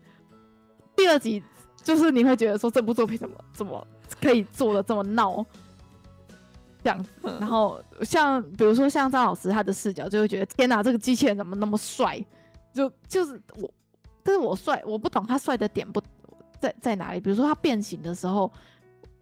[0.95, 1.43] 第二集
[1.83, 3.85] 就是你会觉得说，这部作品怎么怎么
[4.21, 5.45] 可以做的这么闹。
[6.85, 7.09] 这样子，
[7.39, 12.23] 然后像比如说像张老师他的视角就会觉得天哪，这个机器人怎么那么帅？
[12.71, 13.67] 就就是我，
[14.21, 15.99] 但是我帅，我不懂他帅的点不
[16.59, 17.19] 在在哪里。
[17.19, 18.51] 比如说他变形的时候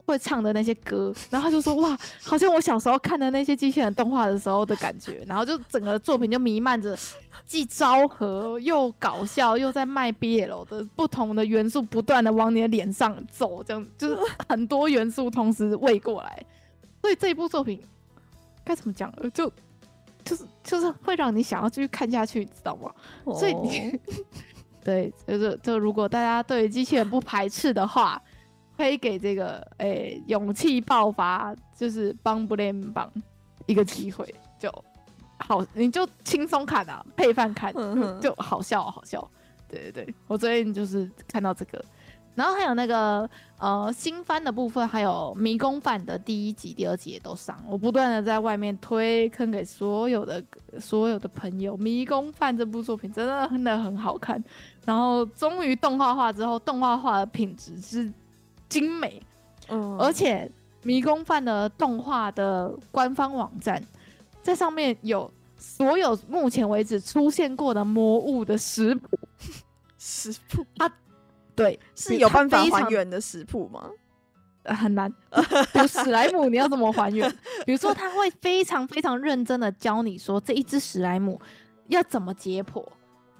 [0.06, 5.24] 会唱的那些歌，然后他就说哇，好像我小时候看的那些机器人动画的时候的感觉。
[5.26, 6.98] 然后就整个作品就弥漫着
[7.46, 14.18] 既昭和又搞笑又在卖 BL 的不同的元素，不断的往你的脸上走，这样就是
[14.50, 16.46] 很多元素同时喂过来。
[17.04, 17.84] 所以这一部作品
[18.64, 19.14] 该怎么讲？
[19.34, 19.52] 就
[20.24, 22.90] 就是就是会让你想要继续看下去，你知道吗
[23.26, 23.38] ？Oh.
[23.38, 24.00] 所以你
[24.82, 28.22] 对，就是就如果大家对机器人不排斥的话，
[28.78, 33.12] 可以给这个诶、欸、勇气爆发，就是帮不练帮
[33.66, 34.74] 一个机会，就
[35.40, 37.74] 好，你就轻松看啊，配饭看
[38.22, 39.30] 就好笑好笑。
[39.68, 41.84] 对对对，我最近就是看到这个。
[42.36, 43.30] 然后还有那个
[43.60, 47.64] 呃新番的部分，还有《迷宫饭》的第一集、第二集也都上。
[47.68, 50.44] 我不断的在外面推坑给所有的
[50.80, 54.44] 所有的朋友，《迷宫饭》这部作品真的真的很好看。
[54.86, 58.12] 然后终于动画化之后，动画化的品质是
[58.68, 59.22] 精美。
[59.70, 63.82] 嗯，而且迷宫饭的动画的官方网站，
[64.42, 69.18] 在上面有所有目前为止出现过的魔物的食谱。
[69.98, 70.92] 食谱 啊，
[71.56, 73.90] 对，是有办法还原的食谱吗？
[74.64, 75.14] 呃，很难。
[75.76, 77.30] 有史莱姆，你要怎么还原？
[77.66, 81.40] 比如说，他会非常非常认真的教你说，这一只史莱姆
[81.88, 82.82] 要怎么解剖，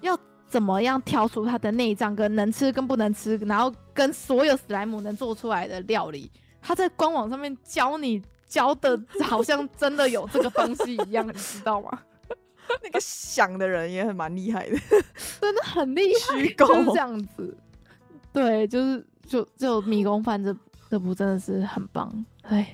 [0.02, 11.98] 要怎么样挑出它的内脏，跟能吃跟不能吃，然后跟所有史莱姆能做出来的料理，他在官网上面教你，教的好像真的有这个东西一样，你知道吗？
[12.82, 14.76] 那个想的人也很蛮厉害的，
[15.40, 17.56] 真的很厉害，虚构就是这样子。
[18.34, 20.54] 对，就是就就迷宫饭这。
[20.90, 22.64] 这部真的是很棒，对。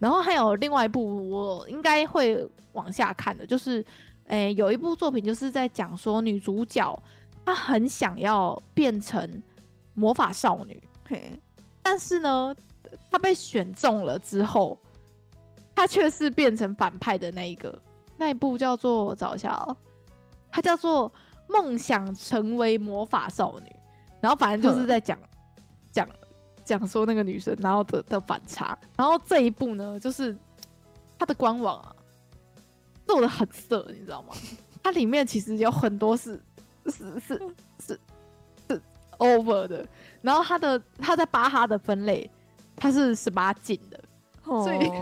[0.00, 3.84] 然后还有另外一部，我应该会往下看的，就是，
[4.24, 7.00] 诶，有一部作品就是在讲说女主角
[7.44, 9.42] 她很想要变成
[9.94, 11.40] 魔法少女，嘿，
[11.80, 12.52] 但是呢，
[13.12, 14.76] 她被选中了之后，
[15.72, 17.80] 她却是变成反派的那一个。
[18.16, 19.76] 那一部叫做我找一下哦，
[20.50, 21.08] 它叫做
[21.46, 23.66] 《梦想成为魔法少女》，
[24.20, 25.18] 然后反正就是在讲
[25.90, 26.08] 讲。
[26.64, 30.36] 讲说那个女生，然后的的反差，然后这一部呢，就是
[31.18, 31.96] 它的官网啊
[33.06, 34.34] 做的很色，你知道吗？
[34.82, 36.38] 它里面其实有很多是
[36.84, 37.40] 是是
[37.80, 38.00] 是
[38.68, 38.82] 是
[39.16, 39.88] over 的，
[40.20, 42.30] 然后它的它在巴哈的分类，
[42.76, 43.98] 它是十八禁的，
[44.44, 44.92] 所以。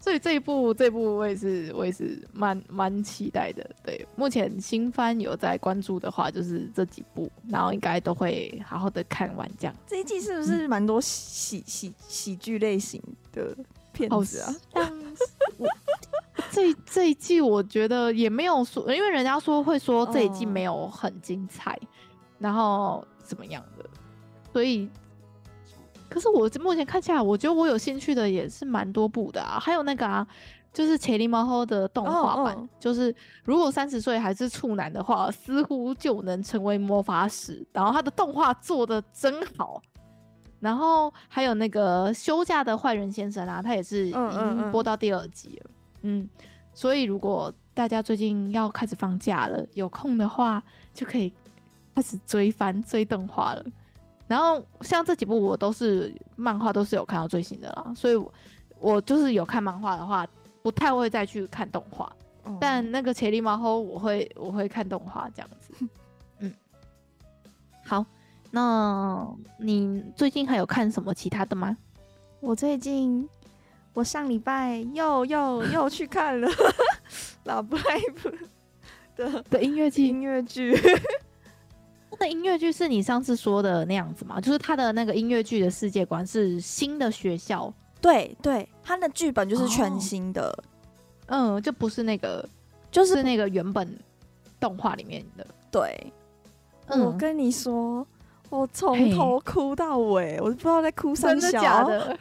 [0.00, 0.04] Oh.
[0.04, 3.70] 所以这一部，这一部我也是，我也是蛮蛮期待的。
[3.84, 9.76] 对，目前新番有在关注的话，就是这几部，然后应该都会好好的看完这样。
[9.86, 13.54] 这一季是不是蛮多喜喜喜剧类型的
[13.92, 14.54] 片子啊？
[14.72, 14.98] 像
[15.58, 15.68] 我
[16.50, 21.86] 这这一季我觉得也没有说，因为人家说会说这一季没有很精彩，哦、
[22.38, 23.84] 然后怎么样的，
[24.50, 24.88] 所以。
[26.10, 30.26] 可是我目前看下来，我觉得我有兴趣的也是蛮多部的啊，还有那个啊，
[30.72, 32.68] 就是《潜力猫后》的动画版，oh, oh.
[32.80, 37.64] 就是如果三十岁还是处男的话，似乎就能成为魔法使。
[37.72, 39.80] 然后他的动画做的真好，
[40.58, 45.70] 然后还有那个休假的坏人先生啊，他也是已经播到第二集了。
[46.02, 46.28] 嗯，嗯，嗯，
[46.74, 51.32] 所以如果大家最近要开始放假了，有空的话就可以
[51.94, 53.64] 开始追番追动画了。
[54.30, 58.32] 然后像这几部我都是漫画，都是有看到最新的啦，所以我，
[58.78, 60.24] 我就是有看漫画的话，
[60.62, 62.12] 不太会再去看动画。
[62.44, 65.88] 嗯、但那个《潜力猫后》，我会我会看动画这样子。
[66.38, 66.54] 嗯，
[67.84, 68.06] 好，
[68.52, 69.26] 那
[69.58, 71.76] 你最近还有看什么其他的吗？
[72.38, 73.28] 我最近，
[73.92, 76.48] 我上礼拜又又 又去看了
[77.44, 78.14] 《Love Live》
[79.16, 80.78] 的的音乐剧音乐剧。
[82.20, 84.38] 那音乐剧是你上次说的那样子吗？
[84.38, 90.50] 就是他的那个音乐剧的世界观是新的学校，对对，他的剧本就是全新的，
[91.28, 92.46] 哦、嗯，就不是那个，
[92.90, 93.98] 就是那个原本
[94.60, 95.46] 动画里面的。
[95.70, 96.12] 对，
[96.88, 98.06] 嗯、我跟你说，
[98.50, 101.40] 我从头哭到尾，我都不知道在哭什么。
[101.40, 102.18] 真的假的？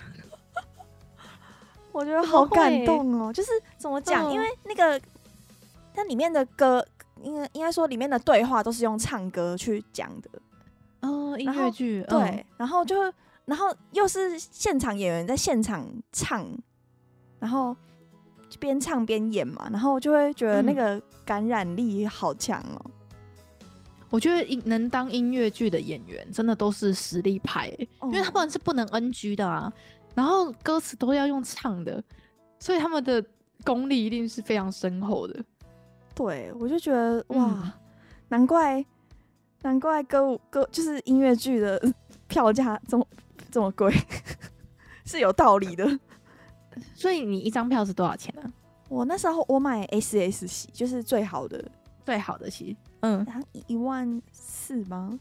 [1.91, 3.34] 我觉得好感动哦！
[3.34, 5.02] 就是怎么讲，嗯、因为那个
[5.93, 6.86] 它里面的歌。
[7.24, 10.30] 应该应该说，里面的对话都是用唱歌去讲的，
[11.02, 12.96] 哦，音乐剧对，嗯、然后就
[13.46, 16.48] 然后又是现场演员在现场唱，
[17.40, 17.76] 然后
[18.60, 22.82] 边唱边演嘛，然后就会觉得那个感染力好强哦。
[22.86, 22.92] 嗯、
[24.10, 27.68] 我觉得能当音乐剧的演员真的都是实力派、
[28.04, 29.72] 因为他们是不能 NG 的啊，
[30.16, 32.04] 然后歌词都要用唱的，
[32.60, 33.24] 所以他们的
[33.64, 35.44] 功力一定是非常深厚的。
[36.16, 37.72] 对，我就觉得哇，嗯、
[38.30, 38.86] 难怪
[39.62, 41.82] 难怪歌舞歌就是音乐剧的
[42.28, 43.07] 票价这么
[43.49, 43.93] 这么贵，
[45.05, 45.99] 是有道理的。
[46.93, 48.53] 所以你一张票是多少钱呢？
[48.88, 51.64] 我那时候我买 SS 席，就是最好的
[52.05, 53.26] 最好的席，嗯，
[53.68, 55.20] 一万四吗？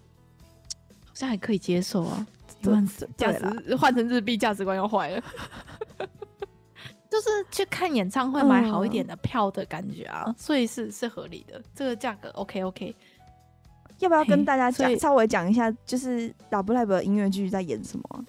[1.04, 2.26] 好像还可以接受啊，
[2.62, 5.22] 一万四价值换成日币价值观要坏了。
[7.18, 12.94] 就是去看演唱会买好一点的票的感觉啊，嗯、所以是是合理的，这个价格 OK OK。
[13.98, 18.24] 要不要跟大家讲稍微讲一下，就是 Love Live 的音乐剧在演什么？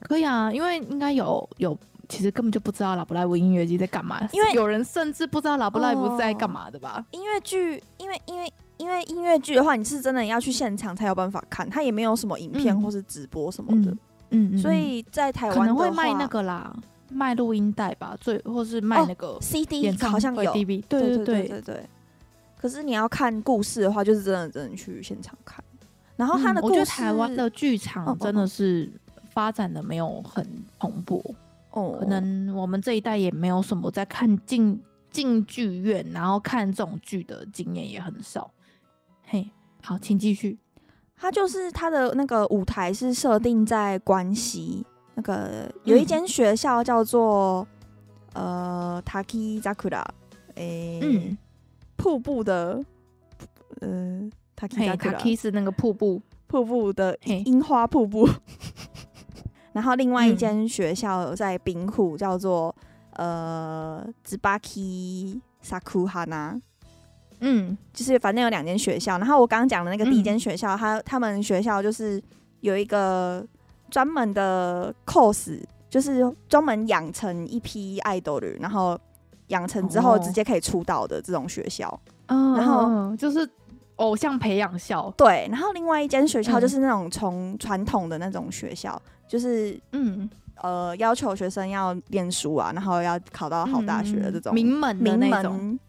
[0.00, 7.06] 可以啊，因为应该有有，其实根本就不知道 Love Live 音乐剧在干嘛，因为有人甚至不知道 Love Live 在干嘛的吧？
[7.12, 13.92] 音乐剧，因为因为因为音乐剧的话，你是真的要去现场才有办法看，它也没有什么影片或是直播什么的，
[14.30, 16.74] 嗯，嗯，所以在台湾可能会卖那个啦。
[17.10, 21.88] 卖录音带吧，最或是卖那个 CD，好像有对对对对对。
[22.56, 25.64] 可是你要看故事的话，就是真的只能去现场看。
[26.16, 28.90] 然后他的，我觉得台湾的剧场真的是
[29.30, 30.46] 发展的没有很
[30.78, 31.22] 蓬勃
[31.70, 34.78] 哦，可能我们这一代也没有什么在看进
[35.10, 38.50] 进剧院，然后看这种剧的经验也很少。
[39.24, 39.50] 嘿，
[39.82, 40.58] 好，请继续。
[41.16, 44.84] 他就是他的那个舞台是设定在关西，
[45.14, 47.66] 那个有一间学校叫做、
[48.34, 50.04] 嗯、呃 Taki Zakura，
[50.54, 51.38] 诶，嗯、
[51.96, 52.82] 瀑布的，
[53.80, 58.28] 呃 Taki Taki 是那个瀑布，瀑布的樱花瀑布。
[59.72, 62.74] 然后另外一间学校在兵库，叫做
[63.12, 66.60] 呃 Tsubaki Sakuhana。
[67.38, 72.20] 嗯，就是反正有两间学校，然后我刚刚讲的那个第一间学校，他、嗯、他们学校就是
[72.60, 73.46] 有一个
[73.90, 78.98] 专门的 cos，就是专门养成一批爱豆的，然后
[79.48, 82.00] 养成之后直接可以出道的这种学校。
[82.26, 83.48] 嗯、哦，然后就是
[83.96, 85.12] 偶像培养校。
[85.16, 90.30] 对，然后另外一间学校就是那种从传统的那种学校，嗯、就是嗯
[90.62, 95.54] 呃要求学生要念书啊，然后要考到好大学的这种、嗯、名门的那种。
[95.54, 95.80] 名门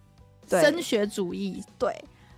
[0.50, 1.96] 对升学主义对，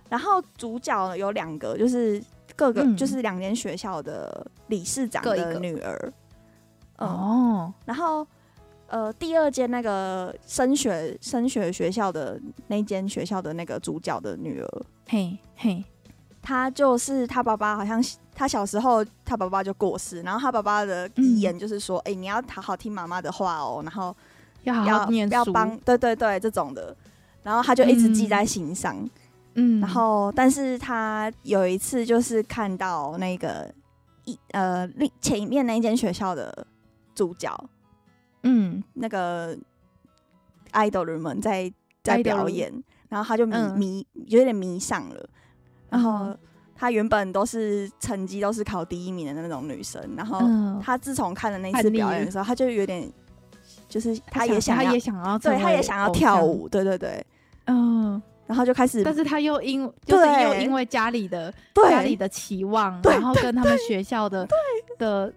[0.08, 2.22] 然后主角有两个，就是
[2.56, 6.12] 各个、嗯、就是两间学校的理事长的女儿。
[6.96, 8.26] 嗯、哦，然后
[8.86, 15.84] 呃，第二间那个升学升学学校的那间学校的那个主角的女儿，嘿嘿，
[16.40, 18.00] 她就是她爸爸，好像
[18.34, 24.14] 她小时候她爸爸就过世，然后她爸爸的遗言就是说，哎、嗯欸，你要好好听妈妈的话哦，然后
[24.62, 26.94] 要好好念书，要帮，对对对，这种的。
[27.42, 29.10] 然后他就一直记在心上，嗯，
[29.80, 33.72] 然后但是他有一次就是看到那个
[34.24, 36.66] 一呃另前面那一间学校的
[37.14, 37.56] 主角，
[38.42, 39.56] 嗯，那个
[40.72, 42.72] idol 们在在表演，
[43.08, 45.28] 然后他就迷迷有点迷上了，
[45.88, 46.36] 然后
[46.74, 50.40] 他原本都是成绩都是考第一名的那种女生，然后
[50.82, 53.08] 他自从看了那次表演的时候，他就有点
[53.88, 57.24] 就是他也想他也想要对他也想要跳舞，对对对。
[57.66, 61.52] 嗯，然后就开始，但是他又因就是又因为家里的
[61.90, 64.46] 家里的期望，然后跟他们学校的
[64.98, 65.32] 的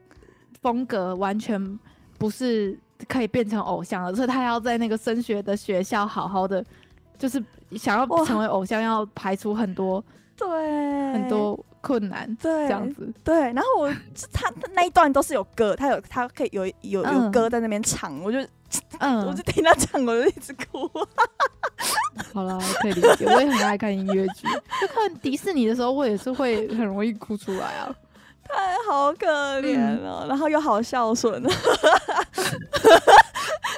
[0.61, 1.79] 风格完全
[2.17, 2.77] 不是
[3.07, 6.63] 可以变成偶像的，所以他要在那个升学的学校好好的，
[7.17, 10.03] 就是想要成为偶像，要排除很多
[10.35, 10.47] 对。
[11.13, 13.35] 很多困难，对这样子对。
[13.53, 13.91] 然后我
[14.31, 18.39] 他那一段都是有歌，他有他可以有有有歌在那边唱，我就
[18.99, 20.89] 嗯， 我就听他唱，我就一直哭。
[22.33, 23.25] 好了，可以理解。
[23.25, 24.47] 我也很爱看音乐剧，
[24.81, 27.93] 就看迪士尼的时候，我也是会很容易哭出来啊。
[28.43, 31.43] 太好可怜了，嗯、然后又好孝顺。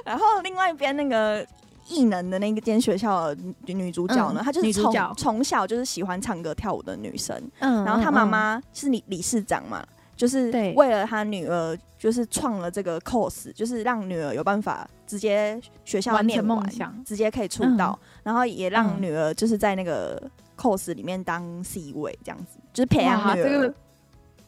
[0.05, 1.45] 然后另外一边那个
[1.89, 7.35] 艺能的那个间学校的女主角呢，嗯、她就是从从小就是喜欢唱歌跳舞的女生。
[7.59, 9.85] 嗯，然后她妈妈是理理事长嘛。
[10.15, 20.21] 就是为了她女儿，就是创了这个 cos，就是让女儿有办法直接学校念完，梦想直接可以出道，嗯、然后也让女儿就是在那个
[20.57, 23.49] cos 里面当 C 位这样子，就是培养女儿。
[23.49, 23.73] 这个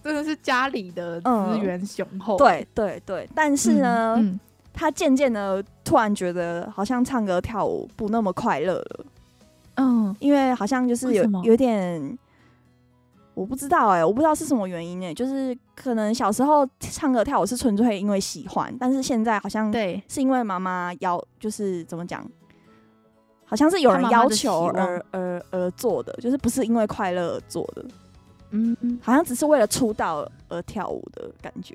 [0.03, 2.35] 真的是家里的资源雄厚。
[2.35, 2.39] 嗯。
[2.39, 4.39] 对对对，但是呢，嗯嗯、
[4.73, 9.05] 他渐渐的突然觉得好像唱歌跳舞不那么快乐了。
[9.75, 12.17] 嗯，因为好像就是有有点。
[13.33, 15.13] 我不知道哎、欸，我不知道是什么原因哎、欸。
[15.13, 22.29] 就是可能小时候唱歌跳舞是纯粹因为喜欢，但是现在好像对，是因为妈妈要，就是怎么讲，
[23.45, 27.85] 好像是有人要求而而而做的，就是不是因为快乐而做的，
[28.51, 31.73] 嗯，好像只是为了出道而跳舞的感觉，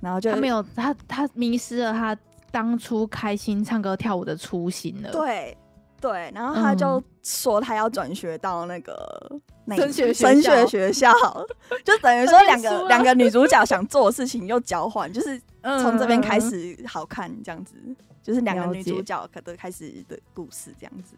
[0.00, 2.16] 然后就他没有他他迷失了他
[2.50, 5.56] 当初开心唱歌跳舞的初心了，对。
[6.00, 9.30] 对，然后他就说他要转学到那个
[9.76, 11.12] 升学升学学校，
[11.84, 17.74] 就等于说两个两个女主角想做的事情又交换，就是从这边开始好看这样子，
[18.22, 21.14] 就是两个女主角可都开始的故事这样子。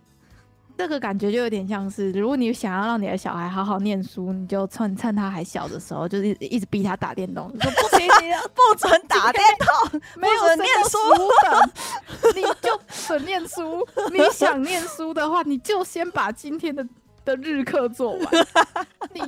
[0.77, 10.99] 这个感觉就有点像是，如果你想要让你的小孩好好念书，你就趁趁他还小的时候，就是一直逼他打电动，说不行，你 不准打电动，没有念书
[11.45, 13.87] 的，你就准念书。
[14.11, 16.85] 你想念书的话，你就先把今天的
[17.25, 18.21] 的日课做完。
[19.15, 19.21] 你，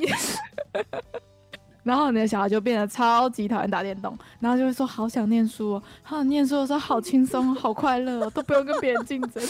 [1.85, 9.43] 然后你的小孩就变得超级讨厌打电动，然后就会说好想念书哦，好想念书的时候好轻松，好快乐哦，都不用跟别人竞争。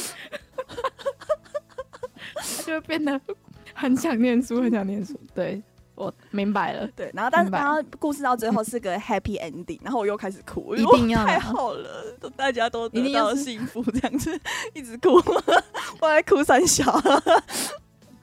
[2.34, 3.20] 他 就会变得
[3.72, 5.18] 很想念书，很想念书。
[5.34, 5.62] 对，
[5.94, 6.86] 我明白了。
[6.96, 14.38] 对，然后但是然后故事到最后是个 happy ending，然后我又开始哭，一定要太好了，都大家都得到幸福，这样子
[14.74, 15.14] 一直哭，
[16.00, 16.84] 我还哭三小，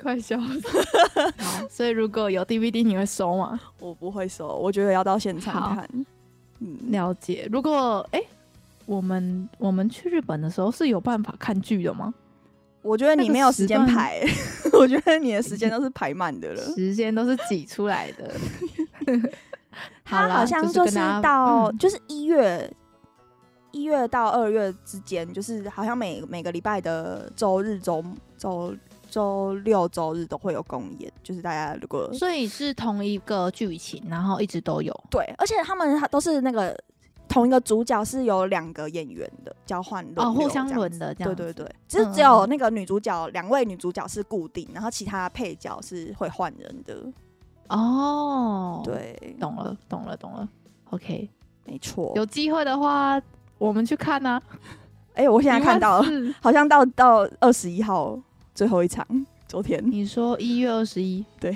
[0.01, 1.21] 快笑死。
[1.37, 3.59] 好，所以如果有 DVD，你会收吗？
[3.79, 5.89] 我不会收，我觉得要到现场看。
[6.59, 7.47] 嗯，了解。
[7.51, 8.27] 如果哎、欸，
[8.85, 12.13] 我们我们去日本的时候是有办法看剧的吗？
[12.81, 14.21] 我觉得你没有时间排，
[14.73, 18.31] 我觉得你的时间都是排满的了，时间都是挤出来的。
[20.03, 22.71] 他好像就是到就是一月
[23.71, 28.03] 一、嗯、月到二月之间，就是好像每每个礼拜的周日、周
[28.37, 28.75] 周
[29.09, 34.93] 周六、周日都会有公演，就是大家如果所以是同一个剧情，然后一直都有。
[35.09, 36.77] 对，而且他们都是那个。
[37.31, 41.33] 同一个主角是有两个演员的交换哦，互相轮的这样。
[41.33, 47.01] 对对对，只是只有那个女主角，两、嗯、位女主角是固定，然后其他配角是会换人的。
[47.69, 50.49] 哦，对，懂了，懂了，懂了。
[50.89, 51.29] OK，
[51.63, 52.11] 没错。
[52.17, 53.21] 有机会的话，
[53.57, 54.43] 我们去看呢、啊。
[55.13, 56.07] 哎、欸，我现在看到了，
[56.41, 58.19] 好像到到二十一号
[58.53, 59.07] 最后一场，
[59.47, 59.81] 昨天。
[59.89, 61.25] 你说一月二十一？
[61.39, 61.55] 对。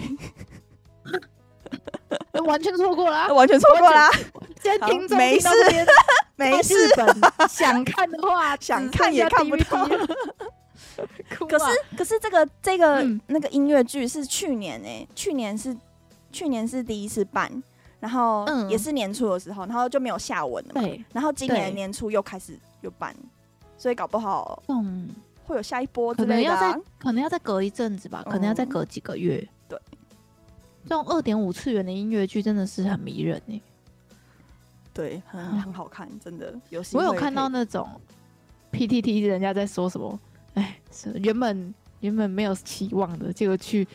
[2.46, 4.10] 完全错过了、啊， 完全错过了、啊。
[4.62, 5.50] 现在听众没事，
[6.36, 6.76] 没事。
[7.50, 9.88] 想看的话，想看也看不到。
[11.30, 11.66] 可是，
[11.98, 15.76] 可是这个这个、嗯、那个音乐剧是去年哎、欸，去年是
[16.32, 17.52] 去年是第一次办，
[18.00, 20.82] 然后也是年初的时候，然后就没有下文了嘛。
[20.82, 21.04] 对。
[21.12, 23.16] 然后今年年初又开始又办，
[23.78, 25.10] 所以搞不好嗯
[25.46, 26.58] 会有下一波之类的、啊。
[26.58, 29.38] 可能要再可能要再隔一阵子吧，可能要再隔几个月。
[29.38, 29.80] 嗯、对。
[30.88, 33.62] 这种二点五次元的音乐剧真的是很迷人呢、欸，
[34.94, 36.54] 对，很很好看，真的。
[36.70, 37.90] 有我有看到那种
[38.72, 40.20] PTT 人家在说什么，
[40.54, 43.88] 哎，是原本原本没有期望的，结果去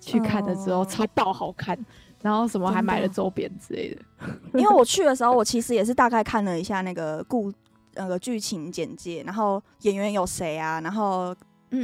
[0.00, 1.78] 去看的时候超爆好看，
[2.20, 4.02] 然后什么还买了周边之类的。
[4.60, 7.50] 因为我去的时候，我其实也是大概看了一下那个故
[7.94, 11.34] 那个剧情简介，然后演员有谁啊，然后。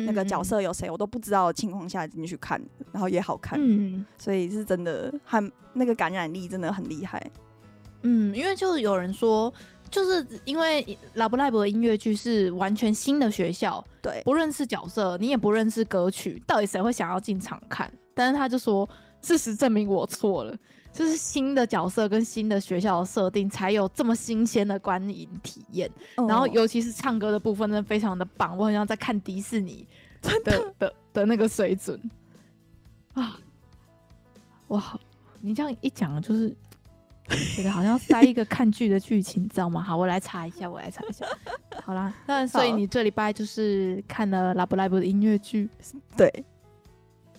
[0.07, 2.61] 那个角色有谁，我都不知道的情况下进去看，
[2.93, 7.31] 然后也好看，嗯，所以是真的，很那个感染力真的很厉害。
[8.03, 9.53] 嗯，因为就是有人说，
[9.91, 17.93] 就是因为 Love Live 的音乐剧是完全新的学校，对，不认识角色，你也不认识歌曲，到底谁会想要进场看？
[18.15, 18.89] 但是他就说，
[19.23, 20.57] 事实证明我错了。
[20.93, 25.91] 就是新的角色跟新的学校的设定，才有这么新鲜的观影体验。
[26.17, 26.29] Oh.
[26.31, 28.57] 然后，尤其是唱歌的部分，真的非常的棒。
[28.57, 29.87] 我好像在看迪士尼
[30.21, 31.99] 的的的，的那个水准
[33.15, 33.39] 啊！
[34.69, 34.99] 哇，
[35.41, 36.55] 你这样一讲，就是
[37.55, 39.81] 觉得好像塞一个看剧的剧情，知道吗？
[39.81, 41.25] 好，我来查一下，我来查一下。
[41.85, 45.69] 好啦，那所以你这礼拜就是看了《拉布拉布》的音乐剧，
[46.17, 46.45] 对，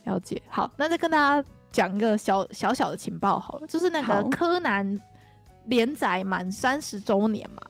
[0.06, 0.42] 了解。
[0.48, 1.48] 好，那再跟大家。
[1.72, 5.00] 讲一个小小小的情报好了，就是那个柯南
[5.66, 7.62] 连载满三十周年嘛，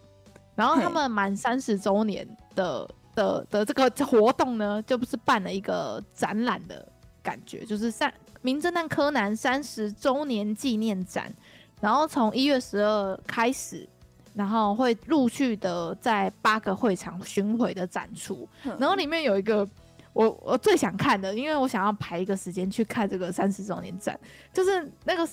[0.55, 6.87] 然后他们满三十周年的的的这个活动呢，就不是办了一个展览的
[7.21, 11.31] 感觉，就是三名侦探柯南三十周年纪念展，
[11.79, 13.87] 然后从一月十二开始，
[14.33, 18.49] 然后会陆续的在八个会场巡回的展出，
[18.79, 19.67] 然后里面有一个。
[20.13, 24.19] 我我最想看的，因为我想要排一个时间去看这个三十周年展，
[24.53, 25.27] 就是那个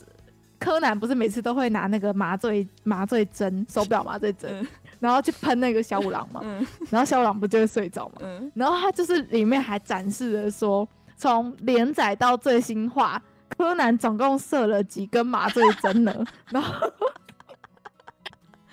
[0.59, 4.67] 柯南不是每次都会拿那个麻醉麻醉针手表麻醉针，嗯、
[5.01, 16.25] 然后去喷那个小五郎嘛，嗯、然后小五郎不就会睡着嘛，嗯、然后他就是里面还展示了说，从连载到最新话，柯南总共射了几根麻醉针呢？
[16.51, 16.91] 然后。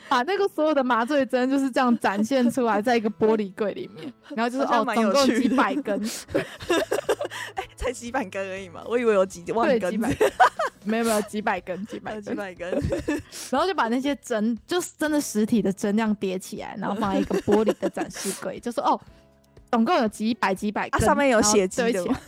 [0.08, 5.99] 把那个所有的麻醉针就是这样展现出来，在一个玻璃柜里面，然后就是哦，总共几百根，
[7.56, 9.99] 哎、欸，才几百根而已嘛，我以为有几万根，
[10.86, 12.70] 没有没有几百根，几百根，几百根，
[13.50, 19.01] 然后就把那些针，就是真的实体的针这样叠起来，然后放在一个玻璃的展示柜，就说哦，
[19.71, 22.20] 总共有几百几百根，啊、上面有血迹的吗？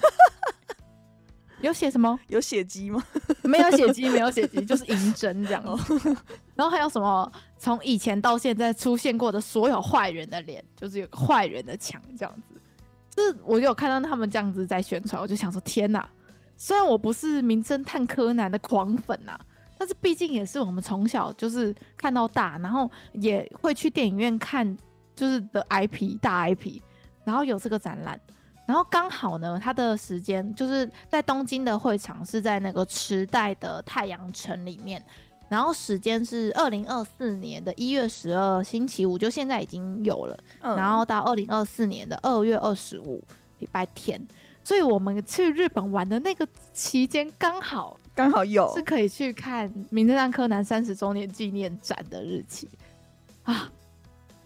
[1.62, 2.20] 有写什么？
[2.28, 3.04] 有血迹吗？
[3.44, 5.78] 没有血迹，没有血迹，就是银针这样哦。
[6.56, 7.32] 然后还有什么？
[7.58, 12.62] 从以前到现在出现过的所有坏人的脸，就是有个坏人的墙这样子。
[13.10, 16.08] 就是我有看到他们这样子在宣传，我就想说：天哪！
[16.56, 19.36] 虽然我不是名侦探柯南的狂粉呐，
[19.78, 24.78] 但是毕竟也是我们从小就是看到大，然后也会去电影院看，
[25.16, 26.80] 就是的 IP 大 IP，
[27.24, 28.20] 然后有这个展览。
[28.68, 35.02] 然后刚好呢，他的时间就是在东京的会场是在那个池袋的太阳城里面，
[35.48, 43.24] 然后时间是二零二四年的一月十二星期五，就现在已经有了，嗯、然后到二零二四年的二月二十五
[43.60, 44.22] 礼拜天，
[44.66, 48.70] 所以我们去日本玩的那个期间刚好刚好有。
[48.76, 52.70] 是可以去看《名侦探柯南》三十周年纪念展的日期。
[53.44, 53.72] 啊，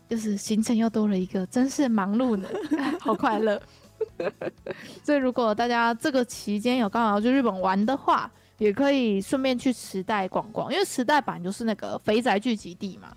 [0.07, 2.48] 就是行程又多了一个，真是忙碌呢，
[3.02, 3.60] 好快乐。
[5.03, 13.11] 所以，如果大家这个期间有刚好要去日本玩的话，也可以顺便去池袋逛逛，因为池袋版就是那个肥宅聚集地嘛，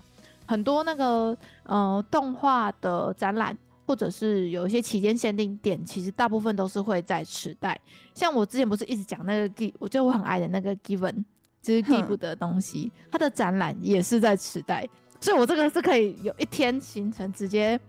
[0.45, 3.55] 很多那个呃动画的展览，
[3.85, 7.79] 或者是有一些期间限定店，其实大部分都是会在池袋。
[8.13, 11.23] 像我之前不是一直讲那个 G，我就我很爱的那个 Given，
[11.61, 14.87] 就是 Give 的东西，它的展览也是在池袋，
[15.19, 17.79] 所以我这个是可以有一天行程，直接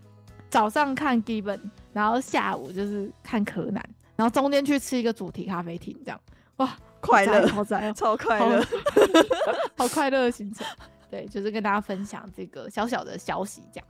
[0.50, 1.60] 早上看 Given，
[1.92, 3.82] 然后下午就是看柯南，
[4.16, 6.20] 然后中间去吃一个主题咖啡厅，这样
[6.56, 6.76] 哇。
[6.98, 8.60] 快乐，超赞，超快乐，
[9.76, 10.66] 好 快乐的行程。
[11.08, 13.86] 对，就是跟大家分享这个小小的消息，这样。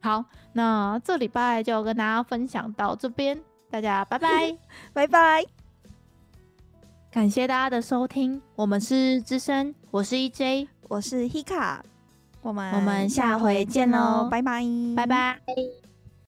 [0.00, 3.36] 好，那这礼拜就跟大家分享到这边，
[3.68, 4.56] 大家拜拜，
[4.92, 5.44] 拜拜。
[7.10, 11.80] 感谢大家的收听，我们是资深，我是 EJ，我是 Hika，
[12.42, 14.62] 我们我们下回见喽，拜拜，
[14.94, 15.40] 拜拜。